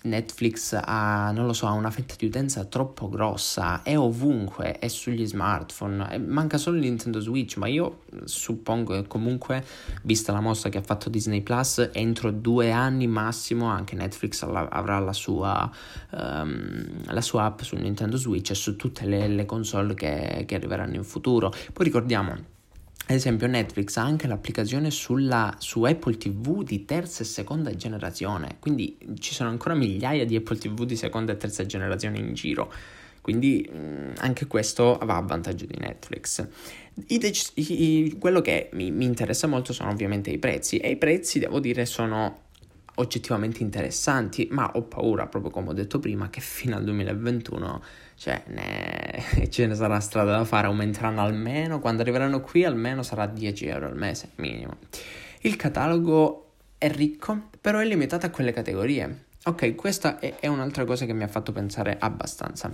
Netflix 0.02 0.78
ha, 0.82 1.30
non 1.30 1.44
lo 1.44 1.52
so, 1.52 1.66
ha 1.66 1.72
una 1.72 1.90
fetta 1.90 2.14
di 2.16 2.24
utenza 2.24 2.64
troppo 2.64 3.10
grossa, 3.10 3.82
è 3.82 3.98
ovunque, 3.98 4.78
è 4.78 4.88
sugli 4.88 5.26
smartphone, 5.26 6.18
manca 6.18 6.56
solo 6.56 6.76
il 6.76 6.82
Nintendo 6.84 7.20
Switch, 7.20 7.58
ma 7.58 7.66
io 7.66 8.04
suppongo 8.24 8.94
che 8.94 9.06
comunque, 9.06 9.62
vista 10.02 10.32
la 10.32 10.40
mossa 10.40 10.70
che 10.70 10.78
ha 10.78 10.82
fatto 10.82 11.10
Disney 11.10 11.42
Plus, 11.42 11.90
entro 11.92 12.30
due 12.30 12.70
anni 12.70 13.06
massimo 13.06 13.66
anche 13.66 13.94
Netflix 13.94 14.42
avrà 14.42 14.98
la 15.00 15.12
sua, 15.12 15.70
um, 16.12 17.02
la 17.04 17.20
sua 17.20 17.44
app 17.44 17.60
sul 17.60 17.80
Nintendo 17.80 18.16
Switch 18.16 18.50
e 18.50 18.54
su 18.54 18.76
tutte 18.76 19.04
le, 19.04 19.28
le 19.28 19.44
console 19.44 19.92
che, 19.92 20.44
che 20.46 20.54
arriveranno 20.54 20.94
in 20.94 21.04
futuro. 21.04 21.52
Poi 21.72 21.84
ricordiamo 21.84 22.58
ad 23.10 23.16
esempio 23.16 23.48
Netflix 23.48 23.96
ha 23.96 24.02
anche 24.02 24.28
l'applicazione 24.28 24.92
sulla, 24.92 25.56
su 25.58 25.82
Apple 25.82 26.16
TV 26.16 26.62
di 26.62 26.84
terza 26.84 27.24
e 27.24 27.26
seconda 27.26 27.74
generazione, 27.74 28.58
quindi 28.60 28.96
ci 29.18 29.34
sono 29.34 29.50
ancora 29.50 29.74
migliaia 29.74 30.24
di 30.24 30.36
Apple 30.36 30.56
TV 30.56 30.84
di 30.84 30.94
seconda 30.94 31.32
e 31.32 31.36
terza 31.36 31.66
generazione 31.66 32.20
in 32.20 32.34
giro, 32.34 32.72
quindi 33.20 33.68
mm, 33.68 34.12
anche 34.18 34.46
questo 34.46 34.96
va 35.02 35.16
a 35.16 35.22
vantaggio 35.22 35.66
di 35.66 35.76
Netflix. 35.76 36.46
I 37.08 37.18
dec- 37.18 37.50
i, 37.54 38.16
quello 38.16 38.40
che 38.40 38.70
mi, 38.74 38.92
mi 38.92 39.06
interessa 39.06 39.48
molto 39.48 39.72
sono 39.72 39.90
ovviamente 39.90 40.30
i 40.30 40.38
prezzi. 40.38 40.76
E 40.76 40.90
i 40.90 40.96
prezzi 40.96 41.40
devo 41.40 41.58
dire 41.58 41.86
sono 41.86 42.42
oggettivamente 42.94 43.62
interessanti, 43.62 44.48
ma 44.52 44.70
ho 44.74 44.82
paura, 44.82 45.26
proprio 45.26 45.50
come 45.50 45.70
ho 45.70 45.72
detto 45.72 45.98
prima, 45.98 46.30
che 46.30 46.40
fino 46.40 46.76
al 46.76 46.84
2021 46.84 47.82
cioè, 48.20 48.42
ne... 48.48 49.48
ce 49.48 49.66
ne 49.66 49.74
sarà 49.74 49.98
strada 49.98 50.32
da 50.32 50.44
fare, 50.44 50.66
aumenteranno 50.66 51.22
almeno, 51.22 51.80
quando 51.80 52.02
arriveranno 52.02 52.42
qui 52.42 52.66
almeno 52.66 53.02
sarà 53.02 53.24
10 53.26 53.66
euro 53.66 53.86
al 53.86 53.96
mese, 53.96 54.32
minimo. 54.34 54.76
Il 55.40 55.56
catalogo 55.56 56.50
è 56.76 56.90
ricco, 56.90 57.48
però 57.58 57.78
è 57.78 57.86
limitato 57.86 58.26
a 58.26 58.28
quelle 58.28 58.52
categorie. 58.52 59.24
Ok, 59.44 59.74
questa 59.74 60.18
è, 60.18 60.36
è 60.38 60.48
un'altra 60.48 60.84
cosa 60.84 61.06
che 61.06 61.14
mi 61.14 61.22
ha 61.22 61.28
fatto 61.28 61.52
pensare 61.52 61.96
abbastanza. 61.98 62.70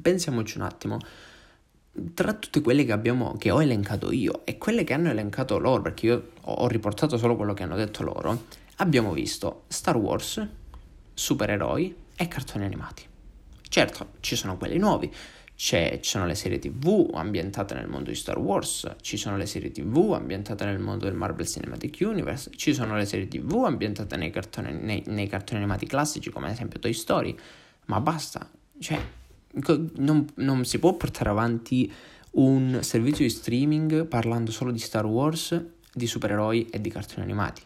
Pensiamoci 0.00 0.58
un 0.58 0.62
attimo 0.62 0.98
tra 2.14 2.32
tutte 2.32 2.60
quelle 2.60 2.84
che 2.84 2.92
abbiamo 2.92 3.34
che 3.36 3.50
ho 3.50 3.60
elencato 3.60 4.12
io 4.12 4.46
e 4.46 4.58
quelle 4.58 4.84
che 4.84 4.94
hanno 4.94 5.10
elencato 5.10 5.58
loro 5.58 5.82
perché 5.82 6.06
io 6.06 6.30
ho 6.40 6.66
riportato 6.68 7.18
solo 7.18 7.36
quello 7.36 7.52
che 7.52 7.64
hanno 7.64 7.76
detto 7.76 8.02
loro 8.02 8.44
abbiamo 8.76 9.12
visto 9.12 9.64
Star 9.68 9.98
Wars 9.98 10.46
supereroi 11.12 11.94
e 12.16 12.28
cartoni 12.28 12.64
animati 12.64 13.10
Certo, 13.72 14.08
ci 14.20 14.36
sono 14.36 14.58
quelli 14.58 14.76
nuovi, 14.76 15.10
ci 15.54 15.98
sono 16.02 16.26
le 16.26 16.34
serie 16.34 16.58
tv 16.58 17.08
ambientate 17.14 17.72
nel 17.72 17.88
mondo 17.88 18.10
di 18.10 18.16
Star 18.16 18.38
Wars, 18.38 18.96
ci 19.00 19.16
sono 19.16 19.38
le 19.38 19.46
serie 19.46 19.70
tv 19.70 20.12
ambientate 20.12 20.66
nel 20.66 20.78
mondo 20.78 21.06
del 21.06 21.14
Marvel 21.14 21.46
Cinematic 21.46 21.96
Universe, 22.02 22.50
ci 22.54 22.74
sono 22.74 22.96
le 22.96 23.06
serie 23.06 23.26
tv 23.26 23.64
ambientate 23.64 24.18
nei 24.18 24.28
cartoni, 24.28 24.74
nei, 24.74 25.02
nei 25.06 25.26
cartoni 25.26 25.60
animati 25.60 25.86
classici 25.86 26.28
come 26.28 26.48
ad 26.48 26.52
esempio 26.52 26.80
Toy 26.80 26.92
Story, 26.92 27.34
ma 27.86 27.98
basta, 28.02 28.46
cioè 28.78 29.00
non, 29.94 30.26
non 30.34 30.66
si 30.66 30.78
può 30.78 30.92
portare 30.92 31.30
avanti 31.30 31.90
un 32.32 32.80
servizio 32.82 33.24
di 33.24 33.30
streaming 33.30 34.04
parlando 34.04 34.50
solo 34.50 34.70
di 34.70 34.80
Star 34.80 35.06
Wars, 35.06 35.58
di 35.90 36.06
supereroi 36.06 36.66
e 36.66 36.78
di 36.78 36.90
cartoni 36.90 37.22
animati. 37.22 37.62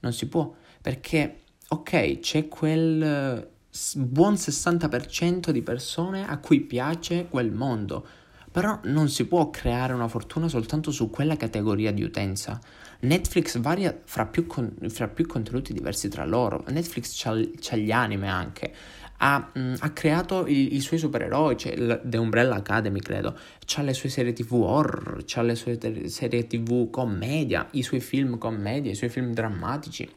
Non 0.00 0.12
si 0.12 0.28
può, 0.28 0.54
perché 0.82 1.44
ok, 1.66 2.18
c'è 2.18 2.46
quel 2.46 3.54
buon 3.96 4.34
60% 4.34 5.50
di 5.50 5.62
persone 5.62 6.26
a 6.26 6.38
cui 6.38 6.60
piace 6.60 7.26
quel 7.28 7.52
mondo. 7.52 8.06
Però 8.50 8.80
non 8.84 9.08
si 9.08 9.26
può 9.26 9.50
creare 9.50 9.92
una 9.92 10.08
fortuna 10.08 10.48
soltanto 10.48 10.90
su 10.90 11.10
quella 11.10 11.36
categoria 11.36 11.92
di 11.92 12.02
utenza. 12.02 12.58
Netflix 13.00 13.58
varia 13.58 13.98
fra 14.04 14.24
più, 14.26 14.46
con, 14.46 14.74
fra 14.88 15.08
più 15.08 15.26
contenuti 15.26 15.72
diversi 15.72 16.08
tra 16.08 16.24
loro. 16.24 16.64
Netflix 16.68 17.12
c'ha 17.14 17.76
gli 17.76 17.90
anime 17.90 18.28
anche. 18.28 18.72
Ha, 19.18 19.50
mh, 19.52 19.74
ha 19.80 19.90
creato 19.90 20.46
i, 20.46 20.74
i, 20.74 20.80
suoi 20.80 20.98
supereroi, 20.98 21.56
cioè 21.56 22.00
The 22.02 22.16
Umbrella 22.16 22.56
Academy, 22.56 23.00
credo. 23.00 23.36
C'ha 23.64 23.82
le 23.82 23.92
sue 23.92 24.08
serie 24.08 24.32
TV 24.32 24.52
horror, 24.54 25.22
c'ha 25.26 25.42
le 25.42 25.54
sue 25.54 25.76
te- 25.76 26.08
serie 26.08 26.46
TV 26.46 26.88
commedia, 26.88 27.68
i 27.72 27.82
suoi 27.82 28.00
film 28.00 28.38
commedia, 28.38 28.90
i 28.90 28.94
suoi 28.94 29.10
film 29.10 29.32
drammatici 29.32 30.08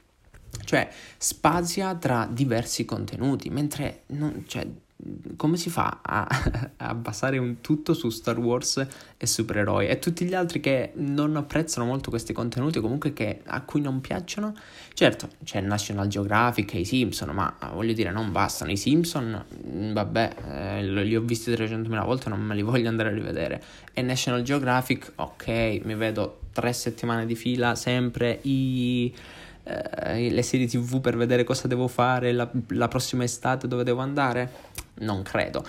cioè 0.65 0.89
spazia 1.17 1.95
tra 1.95 2.27
diversi 2.29 2.85
contenuti, 2.85 3.49
mentre 3.49 4.03
non, 4.07 4.43
cioè, 4.47 4.67
come 5.37 5.55
si 5.57 5.69
fa 5.69 5.99
a, 6.01 6.27
a, 6.77 6.93
basare 6.93 7.37
un 7.37 7.61
tutto 7.61 7.93
su 7.93 8.09
Star 8.09 8.37
Wars 8.37 8.85
e 9.17 9.25
supereroi 9.25 9.87
e 9.87 9.97
tutti 9.97 10.25
gli 10.25 10.33
altri 10.33 10.59
che 10.59 10.91
non 10.95 11.37
apprezzano 11.37 11.85
molto 11.85 12.09
questi 12.09 12.33
contenuti 12.33 12.79
o 12.79 12.81
comunque 12.81 13.13
che, 13.13 13.41
a 13.45 13.61
cui 13.61 13.81
non 13.81 14.01
piacciono? 14.01 14.53
Certo, 14.93 15.29
c'è 15.43 15.61
National 15.61 16.07
Geographic 16.07 16.73
e 16.73 16.79
i 16.79 16.85
Simpson, 16.85 17.29
ma 17.29 17.55
voglio 17.73 17.93
dire, 17.93 18.11
non 18.11 18.31
bastano. 18.31 18.71
I 18.71 18.77
Simpson, 18.77 19.45
mm, 19.65 19.93
vabbè, 19.93 20.35
eh, 20.49 20.83
li 20.83 21.15
ho 21.15 21.21
visti 21.21 21.51
300.000 21.51 22.03
volte, 22.03 22.29
non 22.29 22.41
me 22.41 22.53
li 22.55 22.61
voglio 22.63 22.89
andare 22.89 23.09
a 23.09 23.13
rivedere. 23.13 23.63
E 23.93 24.01
National 24.01 24.41
Geographic, 24.41 25.13
ok, 25.15 25.47
mi 25.83 25.95
vedo 25.95 26.41
tre 26.51 26.73
settimane 26.73 27.25
di 27.25 27.35
fila 27.35 27.75
sempre 27.75 28.39
i 28.41 29.13
eh, 29.69 30.29
le 30.29 30.41
serie 30.41 30.67
tv 30.67 31.01
per 31.01 31.17
vedere 31.17 31.43
cosa 31.43 31.67
devo 31.67 31.87
fare 31.87 32.31
la, 32.31 32.49
la 32.69 32.87
prossima 32.87 33.23
estate, 33.23 33.67
dove 33.67 33.83
devo 33.83 34.01
andare? 34.01 34.51
Non 34.95 35.23
credo. 35.23 35.63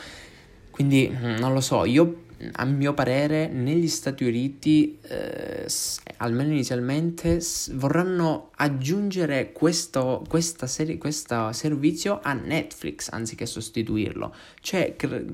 Quindi 0.71 1.11
mm, 1.13 1.37
non 1.37 1.53
lo 1.53 1.61
so, 1.61 1.85
io 1.85 2.29
a 2.53 2.65
mio 2.65 2.95
parere 2.95 3.49
negli 3.49 3.89
Stati 3.89 4.25
Uniti, 4.25 4.99
eh, 5.03 5.67
almeno 6.19 6.53
inizialmente, 6.53 7.39
vorranno 7.73 8.51
aggiungere 8.57 9.53
questo 9.53 10.25
serie, 10.65 10.99
servizio 11.53 12.21
a 12.23 12.33
Netflix 12.33 13.11
anziché 13.11 13.45
sostituirlo. 13.45 14.35
Cioè, 14.61 14.97
cre- 14.97 15.27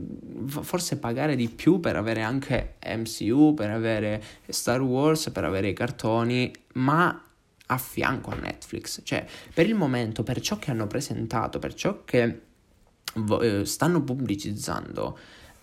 forse 0.49 0.99
pagare 0.99 1.37
di 1.37 1.49
più 1.49 1.79
per 1.79 1.97
avere 1.97 2.23
anche 2.23 2.75
MCU, 2.85 3.55
per 3.55 3.71
avere 3.71 4.23
Star 4.49 4.81
Wars, 4.81 5.31
per 5.31 5.45
avere 5.45 5.69
i 5.69 5.75
cartoni, 5.75 6.51
ma 6.75 7.21
a 7.67 7.79
fianco 7.79 8.31
a 8.31 8.35
Netflix. 8.35 9.01
Cioè, 9.03 9.27
per 9.53 9.67
il 9.67 9.75
momento, 9.75 10.23
per 10.23 10.41
ciò 10.41 10.59
che 10.59 10.71
hanno 10.71 10.87
presentato, 10.87 11.59
per 11.59 11.75
ciò 11.75 12.05
che 12.05 12.41
eh, 13.41 13.65
stanno 13.65 14.03
pubblicizzando, 14.03 15.19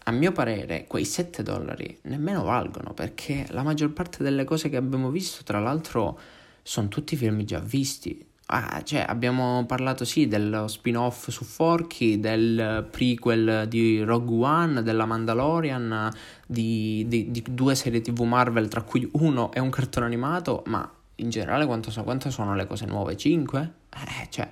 a 0.05 0.11
mio 0.11 0.31
parere 0.31 0.85
quei 0.87 1.05
7 1.05 1.43
dollari 1.43 1.97
nemmeno 2.03 2.43
valgono 2.43 2.93
perché 2.93 3.45
la 3.51 3.63
maggior 3.63 3.93
parte 3.93 4.21
delle 4.21 4.43
cose 4.43 4.69
che 4.69 4.75
abbiamo 4.75 5.09
visto, 5.09 5.43
tra 5.43 5.59
l'altro, 5.59 6.19
sono 6.61 6.87
tutti 6.87 7.15
film 7.15 7.43
già 7.43 7.59
visti. 7.59 8.25
Ah, 8.47 8.83
cioè, 8.83 9.05
abbiamo 9.07 9.65
parlato 9.65 10.03
sì 10.03 10.27
dello 10.27 10.67
spin-off 10.67 11.29
su 11.29 11.45
Forky, 11.45 12.19
del 12.19 12.87
prequel 12.91 13.67
di 13.67 14.01
Rogue 14.03 14.45
One, 14.45 14.83
della 14.83 15.05
Mandalorian, 15.05 16.11
di, 16.45 17.05
di, 17.07 17.31
di 17.31 17.43
due 17.49 17.73
serie 17.73 18.01
TV 18.01 18.21
Marvel, 18.23 18.67
tra 18.67 18.81
cui 18.81 19.09
uno 19.13 19.51
è 19.51 19.59
un 19.59 19.69
cartone 19.69 20.05
animato, 20.05 20.63
ma 20.67 20.91
in 21.23 21.29
generale 21.29 21.65
quanto, 21.65 21.91
quanto 22.03 22.29
sono 22.29 22.55
le 22.55 22.67
cose 22.67 22.85
nuove? 22.85 23.17
5? 23.17 23.71
Eh, 23.89 24.27
cioè, 24.29 24.49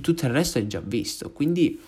tutto 0.00 0.26
il 0.26 0.32
resto 0.32 0.58
è 0.58 0.66
già 0.66 0.80
visto, 0.82 1.30
quindi 1.32 1.78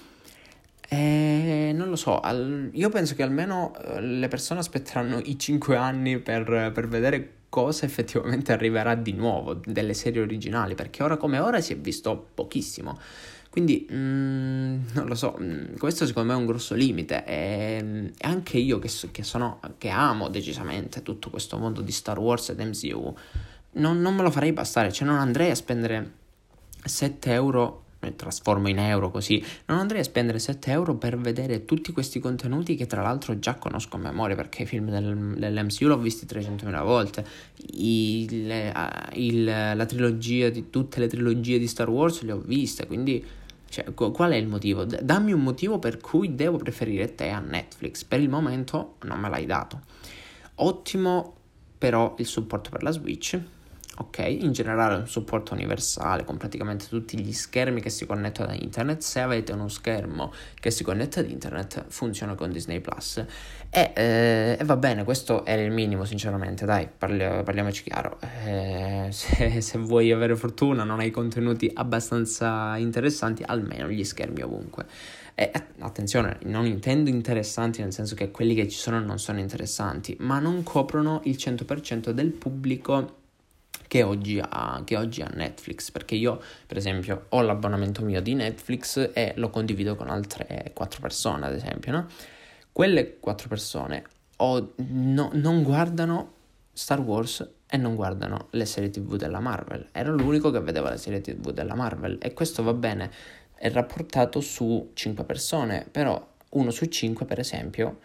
eh, 0.93 1.71
non 1.73 1.89
lo 1.89 1.95
so, 1.95 2.19
al, 2.19 2.71
io 2.73 2.89
penso 2.89 3.15
che 3.15 3.23
almeno 3.23 3.73
eh, 3.81 4.01
le 4.01 4.27
persone 4.27 4.59
aspetteranno 4.59 5.21
i 5.23 5.39
5 5.39 5.77
anni 5.77 6.19
per, 6.19 6.73
per, 6.75 6.89
vedere 6.89 7.35
cosa 7.49 7.87
effettivamente 7.87 8.53
arriverà 8.53 8.97
di 8.97 9.13
nuovo 9.13 9.55
delle 9.55 9.95
serie 9.95 10.21
originali, 10.21 10.75
perché 10.75 11.05
ora 11.05 11.17
come 11.17 11.39
ora 11.39 11.61
si 11.61 11.73
è 11.73 11.77
visto 11.77 12.31
pochissimo. 12.35 12.99
Quindi, 13.51 13.87
mm, 13.93 14.81
non 14.95 15.07
lo 15.07 15.15
so, 15.15 15.37
mm, 15.41 15.77
questo 15.77 16.07
secondo 16.07 16.33
me 16.33 16.39
è 16.39 16.41
un 16.41 16.47
grosso 16.47 16.75
limite 16.75 17.25
e, 17.25 18.13
e 18.17 18.27
anche 18.29 18.59
io 18.59 18.81
che, 18.81 18.91
che, 19.13 19.23
sono, 19.23 19.61
che 19.79 19.89
amo 19.91 20.29
decisamente 20.29 21.03
tutto 21.03 21.31
questo 21.31 21.57
mondo 21.57 21.83
di 21.83 21.93
Star 21.93 22.19
Wars 22.19 22.49
ed 22.49 22.61
MCU, 22.61 23.15
non, 23.73 24.01
non 24.01 24.15
me 24.15 24.23
lo 24.23 24.31
farei 24.31 24.53
bastare, 24.53 24.93
cioè 24.93 25.07
non 25.07 25.19
andrei 25.19 25.51
a 25.51 25.55
spendere 25.55 26.13
7 26.83 27.33
euro 27.33 27.85
trasformo 28.17 28.69
in 28.69 28.79
euro 28.79 29.11
così, 29.11 29.45
non 29.67 29.79
andrei 29.79 30.01
a 30.01 30.05
spendere 30.05 30.39
7 30.39 30.71
euro 30.71 30.95
per 30.95 31.19
vedere 31.19 31.65
tutti 31.67 31.93
questi 31.93 32.19
contenuti 32.19 32.75
che 32.75 32.87
tra 32.87 33.03
l'altro 33.03 33.39
già 33.39 33.57
conosco 33.57 33.97
a 33.97 33.99
memoria 33.99 34.35
perché 34.37 34.63
i 34.63 34.67
film 34.67 34.91
del, 34.91 35.35
dell'MCU 35.37 35.87
l'ho 35.87 35.99
visti 35.99 36.25
300.000 36.25 36.83
volte, 36.83 37.27
il, 37.73 38.51
eh, 38.51 38.73
il, 39.15 39.45
la 39.45 39.87
trilogia 39.87 40.49
di 40.49 40.71
tutte 40.71 40.99
le 40.99 41.09
trilogie 41.09 41.59
di 41.59 41.67
Star 41.67 41.91
Wars 41.91 42.23
le 42.23 42.33
ho 42.33 42.39
viste, 42.39 42.87
quindi 42.87 43.25
cioè, 43.69 43.93
qual 43.95 44.33
è 44.33 44.37
il 44.37 44.49
motivo? 44.49 44.85
Dammi 44.85 45.33
un 45.33 45.43
motivo 45.43 45.79
per 45.79 45.99
cui 45.99 46.35
devo 46.35 46.57
preferire 46.57 47.15
te 47.15 47.29
a 47.29 47.39
Netflix, 47.39 48.03
per 48.03 48.21
il 48.21 48.29
momento 48.29 48.97
non 49.03 49.21
me 49.21 49.29
l'hai 49.29 49.47
dato. 49.47 49.83
Ottimo 50.57 51.37
però 51.79 52.15
il 52.19 52.27
supporto 52.27 52.69
per 52.69 52.83
la 52.83 52.91
Switch 52.91 53.41
ok? 54.01 54.19
In 54.41 54.53
generale 54.53 54.97
un 54.97 55.07
supporto 55.07 55.53
universale 55.53 56.25
con 56.25 56.37
praticamente 56.39 56.87
tutti 56.89 57.21
gli 57.21 57.33
schermi 57.33 57.81
che 57.81 57.91
si 57.91 58.07
connettano 58.07 58.53
ad 58.53 58.61
internet. 58.61 59.01
Se 59.01 59.21
avete 59.21 59.53
uno 59.53 59.69
schermo 59.69 60.33
che 60.59 60.71
si 60.71 60.83
connette 60.83 61.21
ad 61.21 61.31
internet, 61.31 61.85
funziona 61.89 62.35
con 62.35 62.51
Disney 62.51 62.81
Plus. 62.81 63.25
E, 63.69 63.93
eh, 63.95 64.57
e 64.59 64.65
va 64.65 64.77
bene, 64.77 65.05
questo 65.05 65.45
è 65.45 65.53
il 65.53 65.71
minimo, 65.71 66.05
sinceramente. 66.05 66.65
Dai, 66.65 66.89
parli- 66.97 67.43
parliamoci 67.45 67.83
chiaro. 67.83 68.19
Eh, 68.45 69.09
se, 69.13 69.61
se 69.61 69.79
vuoi 69.79 70.11
avere 70.11 70.35
fortuna, 70.35 70.83
non 70.83 71.01
hai 71.01 71.11
contenuti 71.11 71.71
abbastanza 71.73 72.77
interessanti, 72.79 73.43
almeno 73.47 73.89
gli 73.89 74.05
schermi 74.05 74.43
ovunque. 74.43 74.87
E 75.35 75.51
attenzione, 75.79 76.39
non 76.45 76.67
intendo 76.67 77.09
interessanti 77.09 77.81
nel 77.81 77.93
senso 77.93 78.15
che 78.15 78.31
quelli 78.31 78.55
che 78.55 78.69
ci 78.69 78.77
sono 78.77 78.99
non 79.01 79.19
sono 79.19 79.39
interessanti, 79.39 80.17
ma 80.21 80.39
non 80.39 80.63
coprono 80.63 81.21
il 81.25 81.37
100% 81.37 82.11
del 82.11 82.31
pubblico 82.31 83.20
che 83.91 84.05
oggi, 84.05 84.41
ha, 84.41 84.83
che 84.85 84.97
oggi 84.97 85.21
ha 85.21 85.29
Netflix, 85.35 85.91
perché 85.91 86.15
io 86.15 86.41
per 86.65 86.77
esempio 86.77 87.27
ho 87.31 87.41
l'abbonamento 87.41 88.05
mio 88.05 88.23
di 88.23 88.35
Netflix 88.35 89.11
e 89.13 89.33
lo 89.35 89.51
condivido 89.51 89.97
con 89.97 90.09
altre 90.09 90.71
quattro 90.73 91.01
persone, 91.01 91.47
ad 91.47 91.55
esempio, 91.55 91.91
no? 91.91 92.07
Quelle 92.71 93.19
quattro 93.19 93.49
persone 93.49 94.05
o 94.37 94.75
no, 94.77 95.31
non 95.33 95.65
guardano 95.65 96.35
Star 96.73 97.01
Wars 97.01 97.45
e 97.67 97.77
non 97.79 97.97
guardano 97.97 98.47
le 98.51 98.65
serie 98.65 98.91
tv 98.91 99.17
della 99.17 99.41
Marvel. 99.41 99.89
Ero 99.91 100.15
l'unico 100.15 100.53
che 100.53 100.61
vedeva 100.61 100.91
le 100.91 100.97
serie 100.97 101.21
tv 101.21 101.51
della 101.51 101.75
Marvel 101.75 102.19
e 102.23 102.33
questo 102.33 102.63
va 102.63 102.75
bene, 102.75 103.11
è 103.57 103.69
rapportato 103.71 104.41
su 104.41 104.93
5 104.95 105.25
persone, 105.25 105.85
però 105.91 106.25
uno 106.51 106.71
su 106.71 106.85
5 106.85 107.27
per 107.27 107.41
esempio 107.41 107.99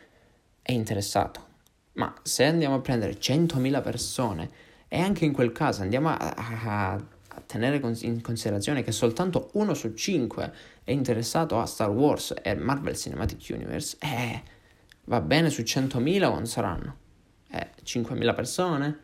è 0.63 0.71
interessato. 0.71 1.45
Ma 1.93 2.12
se 2.24 2.43
andiamo 2.43 2.74
a 2.74 2.82
prendere 2.82 3.19
100.000 3.19 3.84
persone 3.84 4.64
e 4.88 5.00
anche 5.00 5.26
in 5.26 5.34
quel 5.34 5.52
caso 5.52 5.82
andiamo 5.82 6.10
a, 6.10 6.17
a, 6.17 6.91
a 6.93 7.41
tenere 7.45 7.82
in 8.02 8.21
considerazione 8.21 8.84
che 8.84 8.91
soltanto 8.91 9.50
uno 9.54 9.74
su 9.74 9.93
cinque 9.93 10.54
è 10.84 10.91
interessato 10.91 11.60
a 11.60 11.65
Star 11.65 11.89
Wars 11.89 12.34
e 12.41 12.56
Marvel 12.56 12.95
Cinematic 12.95 13.48
Universe. 13.50 13.98
Eh, 14.00 14.41
va 15.06 15.21
bene 15.21 15.50
su 15.50 15.62
100.000 15.62 16.19
non 16.19 16.45
saranno? 16.45 16.98
Eh, 17.52 17.69
5.000 17.84 18.36
persone? 18.36 19.00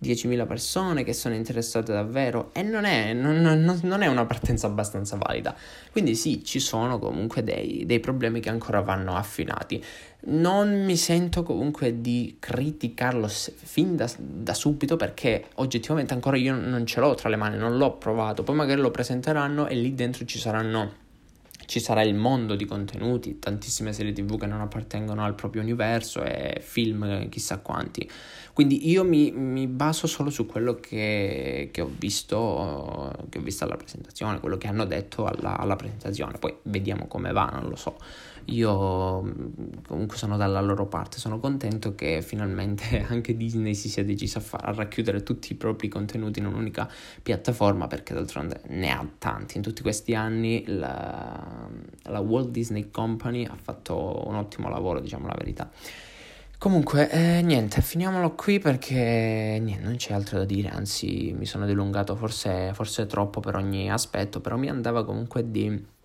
10.000 0.00 0.46
persone 0.46 1.02
che 1.02 1.12
sono 1.12 1.34
interessate 1.34 1.92
davvero 1.92 2.50
e 2.52 2.62
non 2.62 2.84
è, 2.84 3.12
non, 3.12 3.40
non, 3.40 3.80
non 3.82 4.02
è, 4.02 4.06
una 4.06 4.26
partenza 4.26 4.68
abbastanza 4.68 5.16
valida. 5.16 5.54
Quindi 5.90 6.14
sì, 6.14 6.44
ci 6.44 6.60
sono 6.60 6.98
comunque 6.98 7.42
dei, 7.42 7.84
dei, 7.84 7.98
problemi 7.98 8.38
che 8.40 8.48
ancora 8.48 8.80
vanno 8.80 9.16
affinati. 9.16 9.82
Non 10.20 10.84
mi 10.84 10.96
sento 10.96 11.42
comunque 11.42 12.00
di 12.00 12.36
criticarlo 12.38 13.28
fin 13.28 13.96
da, 13.96 14.08
da 14.16 14.54
subito 14.54 14.96
perché 14.96 15.46
oggettivamente 15.54 16.14
ancora 16.14 16.36
io 16.36 16.54
non 16.54 16.86
ce 16.86 17.00
l'ho 17.00 17.14
tra 17.14 17.28
le 17.28 17.36
mani, 17.36 17.56
non 17.56 17.76
l'ho 17.76 17.96
provato, 17.96 18.44
poi 18.44 18.54
magari 18.54 18.80
lo 18.80 18.90
presenteranno 18.90 19.66
e 19.66 19.74
lì 19.74 19.94
dentro 19.94 20.24
ci 20.24 20.38
saranno 20.38 21.06
ci 21.68 21.80
sarà 21.80 22.00
il 22.00 22.14
mondo 22.14 22.56
di 22.56 22.64
contenuti, 22.64 23.38
tantissime 23.38 23.92
serie 23.92 24.14
tv 24.14 24.38
che 24.38 24.46
non 24.46 24.62
appartengono 24.62 25.22
al 25.22 25.34
proprio 25.34 25.60
universo 25.60 26.22
e 26.22 26.62
film 26.62 27.28
chissà 27.28 27.58
quanti. 27.58 28.10
Quindi 28.54 28.88
io 28.88 29.04
mi, 29.04 29.30
mi 29.32 29.66
baso 29.66 30.06
solo 30.06 30.30
su 30.30 30.46
quello 30.46 30.76
che, 30.76 31.68
che, 31.70 31.80
ho 31.82 31.90
visto, 31.94 33.12
che 33.28 33.36
ho 33.36 33.42
visto 33.42 33.64
alla 33.64 33.76
presentazione, 33.76 34.40
quello 34.40 34.56
che 34.56 34.66
hanno 34.66 34.86
detto 34.86 35.26
alla, 35.26 35.58
alla 35.58 35.76
presentazione, 35.76 36.38
poi 36.38 36.56
vediamo 36.62 37.06
come 37.06 37.32
va, 37.32 37.50
non 37.52 37.68
lo 37.68 37.76
so. 37.76 37.98
Io 38.50 39.22
mm, 39.22 39.32
comunque 39.86 40.16
sono 40.16 40.36
dalla 40.36 40.60
loro 40.60 40.86
parte, 40.86 41.18
sono 41.18 41.38
contento 41.38 41.94
che 41.94 42.22
finalmente 42.22 43.04
anche 43.08 43.36
Disney 43.36 43.74
si 43.74 43.88
sia 43.88 44.04
decisa 44.04 44.38
a, 44.38 44.42
far, 44.42 44.64
a 44.64 44.72
racchiudere 44.72 45.22
tutti 45.22 45.52
i 45.52 45.56
propri 45.56 45.88
contenuti 45.88 46.38
in 46.38 46.46
un'unica 46.46 46.88
piattaforma 47.22 47.86
perché 47.86 48.14
d'altronde 48.14 48.60
ne 48.68 48.90
ha 48.90 49.06
tanti. 49.18 49.56
In 49.56 49.62
tutti 49.62 49.82
questi 49.82 50.14
anni 50.14 50.64
la, 50.66 51.68
la 52.04 52.20
Walt 52.20 52.48
Disney 52.50 52.90
Company 52.90 53.44
ha 53.44 53.56
fatto 53.60 54.24
un 54.26 54.36
ottimo 54.36 54.68
lavoro, 54.68 55.00
diciamo 55.00 55.26
la 55.26 55.34
verità. 55.36 55.70
Comunque, 56.58 57.08
eh, 57.10 57.40
niente, 57.42 57.80
finiamolo 57.82 58.34
qui 58.34 58.58
perché 58.58 59.58
niente, 59.62 59.84
non 59.84 59.94
c'è 59.94 60.12
altro 60.12 60.38
da 60.38 60.44
dire, 60.44 60.68
anzi 60.70 61.32
mi 61.38 61.46
sono 61.46 61.66
dilungato 61.66 62.16
forse, 62.16 62.72
forse 62.74 63.06
troppo 63.06 63.38
per 63.38 63.54
ogni 63.54 63.88
aspetto, 63.92 64.40
però 64.40 64.56
mi 64.56 64.68
andava 64.68 65.04
comunque 65.04 65.48
di 65.52 65.96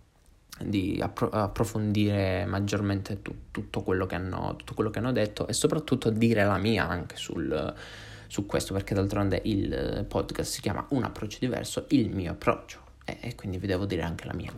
di 0.60 1.00
appro- 1.02 1.30
approfondire 1.30 2.46
maggiormente 2.46 3.22
tu- 3.22 3.36
tutto, 3.52 3.82
quello 3.82 4.08
hanno, 4.10 4.56
tutto, 4.56 4.74
quello 4.74 4.90
che 4.90 5.00
hanno, 5.00 5.12
detto 5.12 5.48
e 5.48 5.54
soprattutto 5.54 6.10
dire 6.10 6.44
la 6.44 6.58
mia 6.58 6.88
anche 6.88 7.16
sul, 7.16 7.74
su 8.28 8.46
questo 8.46 8.74
perché 8.74 8.94
d'altronde 8.94 9.42
il 9.46 10.06
podcast 10.08 10.52
si 10.52 10.62
chiama 10.62 10.86
Un 10.90 11.04
approccio 11.04 11.38
diverso, 11.40 11.86
il 11.90 12.10
mio 12.10 12.32
approccio 12.32 12.80
e, 13.06 13.18
e 13.20 13.36
quindi 13.36 13.58
vi 13.58 13.68
devo 13.68 13.86
dire 13.86 14.04
anche 14.04 14.26
la 14.26 14.34
mia. 14.34 14.52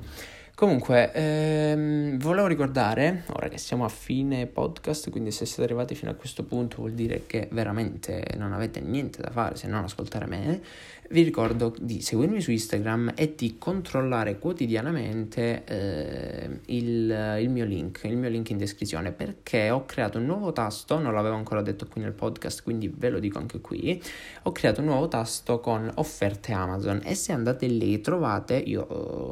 Comunque, 0.55 1.11
ehm, 1.11 2.17
volevo 2.17 2.47
ricordare, 2.47 3.25
ora 3.33 3.49
che 3.49 3.57
siamo 3.57 3.83
a 3.83 3.89
fine 3.89 4.47
podcast, 4.47 5.09
quindi 5.09 5.31
se 5.31 5.45
siete 5.45 5.63
arrivati 5.63 5.95
fino 5.95 6.11
a 6.11 6.13
questo 6.13 6.43
punto 6.45 6.77
vuol 6.77 6.93
dire 6.93 7.23
che 7.27 7.49
veramente 7.51 8.25
non 8.37 8.53
avete 8.53 8.79
niente 8.79 9.21
da 9.21 9.31
fare 9.31 9.57
se 9.57 9.67
non 9.67 9.83
ascoltare 9.83 10.27
me, 10.27 10.61
vi 11.09 11.21
ricordo 11.21 11.73
di 11.79 12.01
seguirmi 12.01 12.41
su 12.41 12.51
Instagram 12.51 13.13
e 13.15 13.35
di 13.35 13.57
controllare 13.57 14.39
quotidianamente 14.39 15.63
eh, 15.65 16.59
il, 16.65 17.37
il, 17.39 17.49
mio 17.49 17.65
link, 17.65 18.01
il 18.05 18.17
mio 18.17 18.29
link 18.29 18.49
in 18.49 18.57
descrizione, 18.57 19.11
perché 19.11 19.69
ho 19.69 19.85
creato 19.85 20.17
un 20.17 20.25
nuovo 20.25 20.51
tasto, 20.51 20.99
non 20.99 21.13
l'avevo 21.13 21.35
ancora 21.35 21.61
detto 21.61 21.87
qui 21.87 22.01
nel 22.01 22.13
podcast, 22.13 22.63
quindi 22.63 22.87
ve 22.87 23.09
lo 23.09 23.19
dico 23.19 23.37
anche 23.37 23.61
qui, 23.61 24.01
ho 24.43 24.51
creato 24.51 24.81
un 24.81 24.87
nuovo 24.87 25.07
tasto 25.07 25.59
con 25.59 25.91
offerte 25.95 26.53
Amazon 26.53 27.01
e 27.03 27.13
se 27.13 27.31
andate 27.31 27.67
lì 27.67 28.01
trovate, 28.01 28.55
io 28.55 28.85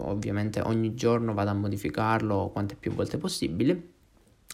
ovviamente 0.09 0.61
ogni 0.61 0.93
giorno 0.93 1.33
vado 1.33 1.49
a 1.49 1.53
modificarlo 1.53 2.49
quante 2.53 2.75
più 2.75 2.91
volte 2.93 3.17
possibile, 3.17 3.91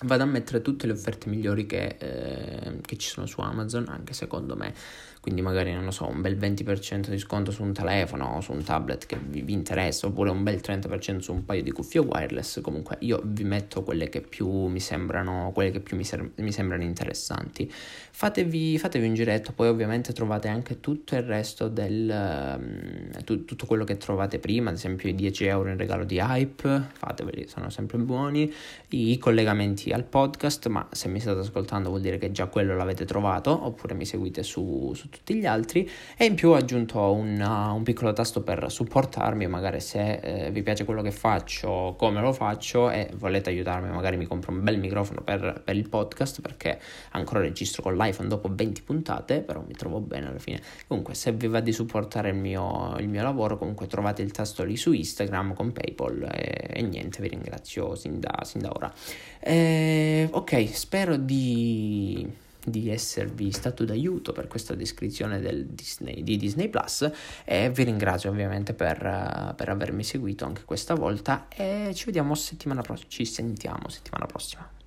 vado 0.03 0.23
a 0.23 0.25
mettere 0.25 0.62
tutte 0.62 0.88
le 0.88 0.93
offerte 0.93 1.29
migliori 1.29 1.65
che, 1.65 1.97
eh, 1.99 2.79
che, 2.82 2.97
ci 2.97 3.10
sono 3.10 3.25
su 3.25 3.41
Amazon, 3.41 3.86
anche 3.89 4.13
secondo 4.13 4.55
me. 4.55 4.73
Quindi 5.21 5.41
magari, 5.41 5.73
non 5.73 5.84
lo 5.84 5.91
so, 5.91 6.08
un 6.08 6.21
bel 6.21 6.38
20% 6.38 7.10
di 7.10 7.17
sconto 7.17 7.51
su 7.51 7.62
un 7.62 7.73
telefono 7.73 8.38
o 8.38 8.41
su 8.41 8.53
un 8.53 8.63
tablet 8.63 9.05
che 9.05 9.17
vi, 9.21 9.41
vi, 9.41 9.51
interessa, 9.51 10.08
oppure 10.08 10.29
un 10.29 10.43
bel 10.43 10.62
30% 10.63 11.17
su 11.17 11.34
un 11.34 11.43
paio 11.43 11.62
di 11.62 11.71
cuffie 11.71 11.99
wireless. 11.99 12.62
Comunque 12.62 12.95
io 13.01 13.21
vi 13.25 13.43
metto 13.43 13.84
quelle 13.84 14.08
che 14.08 14.21
più 14.21 14.47
mi 14.67 14.79
sembrano, 14.79 15.51
quelle 15.53 15.71
che 15.71 15.82
più 15.82 15.97
mi, 15.97 16.05
ser- 16.05 16.32
mi 16.36 16.53
sembrano 16.53 16.84
interessanti. 16.84 17.69
Fatevi, 17.69 18.77
fatevi, 18.77 19.08
un 19.08 19.13
giretto, 19.13 19.51
poi 19.51 19.67
ovviamente 19.67 20.13
trovate 20.13 20.47
anche 20.47 20.79
tutto 20.79 21.15
il 21.15 21.23
resto 21.23 21.67
del... 21.67 22.58
Um, 22.58 23.23
tu, 23.25 23.43
tutto 23.43 23.65
quello 23.65 23.84
che 23.84 23.97
trovate 23.97 24.39
prima, 24.39 24.69
ad 24.69 24.77
esempio 24.77 25.10
i 25.10 25.15
10 25.15 25.45
euro 25.45 25.69
in 25.69 25.77
regalo 25.77 26.05
di 26.05 26.17
Hype, 26.17 26.91
fateveli, 26.93 27.47
sono 27.47 27.69
sempre 27.69 27.97
buoni. 27.97 28.51
I 28.89 29.17
collegamenti 29.17 29.91
al 29.91 30.05
podcast, 30.05 30.67
ma 30.67 30.88
se 30.91 31.10
mi 31.10 31.19
state 31.19 31.39
ascoltando 31.39 31.89
vuol 31.89 32.01
dire 32.01 32.17
che 32.17 32.32
già 32.32 32.47
quello 32.47 32.75
l'avete 32.75 33.03
trovato, 33.03 33.65
oppure 33.65 33.93
mi 33.93 34.05
seguite 34.05 34.43
su, 34.43 34.93
su 34.95 35.09
tutti 35.10 35.36
gli 35.36 35.45
altri. 35.45 35.89
E 36.18 36.26
in 36.26 36.36
più 36.36 36.49
ho 36.49 36.55
aggiunto 36.55 37.12
una, 37.12 37.72
un 37.72 37.84
piccolo 37.84 38.14
tasto 38.14 38.41
per 38.41 38.66
supportarmi, 38.70 39.47
magari 39.47 39.80
se 39.80 40.14
eh, 40.14 40.51
vi 40.51 40.64
piace 40.64 40.86
quello 40.86 41.01
che 41.01 41.12
faccio, 41.12 41.95
come 41.97 42.22
lo 42.22 42.34
faccio 42.34 42.89
e 42.89 43.10
volete 43.16 43.49
aiutarmi, 43.49 43.89
magari 43.89 44.18
mi 44.18 44.26
compro 44.26 44.51
un 44.51 44.64
bel 44.64 44.80
microfono 44.80 45.22
per, 45.22 45.62
per 45.64 45.76
il 45.76 45.88
podcast, 45.89 46.41
perché 46.41 46.80
ancora 47.12 47.39
registro 47.39 47.82
con 47.82 47.95
l'iPhone 47.95 48.28
dopo 48.28 48.49
20 48.51 48.82
puntate, 48.84 49.41
però 49.41 49.64
mi 49.66 49.74
trovo 49.74 49.99
bene 49.99 50.28
alla 50.28 50.39
fine. 50.39 50.62
Comunque, 50.88 51.14
se 51.14 51.32
vi 51.32 51.47
va 51.47 51.60
di 51.60 51.72
supportare 51.72 52.30
il 52.30 52.36
mio, 52.36 52.95
il 52.99 53.07
mio 53.07 53.24
lavoro, 53.24 53.57
comunque 53.57 53.88
trovate 53.88 54.22
il 54.22 54.32
tasto 54.32 54.64
lì 54.64 54.78
su 54.78 54.91
Instagram 54.91 55.53
con 55.53 55.72
PayPal 55.72 56.30
e, 56.32 56.68
e 56.74 56.82
niente, 56.82 57.22
vi 57.22 57.30
ringrazio 57.30 57.95
sin 57.95 58.20
da, 58.20 58.39
sin 58.43 58.62
da 58.62 58.70
ora. 58.74 58.93
Eh, 59.39 60.28
ok, 60.32 60.68
spero 60.76 61.16
di, 61.16 62.28
di, 62.64 62.89
esservi 62.89 63.51
stato 63.51 63.86
d'aiuto 63.86 64.32
per 64.32 64.47
questa 64.47 64.76
descrizione 64.76 65.39
Disney, 65.68 66.24
di 66.24 66.38
Disney 66.38 66.70
Plus 66.70 67.10
e 67.45 67.70
vi 67.70 67.84
ringrazio 67.84 68.30
ovviamente 68.30 68.74
per, 68.74 69.53
per 69.55 69.70
avermi 69.70 70.03
seguito 70.03 70.45
anche 70.45 70.64
questa 70.66 70.95
volta 70.95 71.47
e 71.49 71.91
ci 71.93 72.05
vediamo 72.05 72.36
settimana 72.36 72.82
prossima, 72.82 73.10
ci 73.10 73.26
sentiamo 73.26 73.89
settimana 73.89 74.26
prossima. 74.26 74.78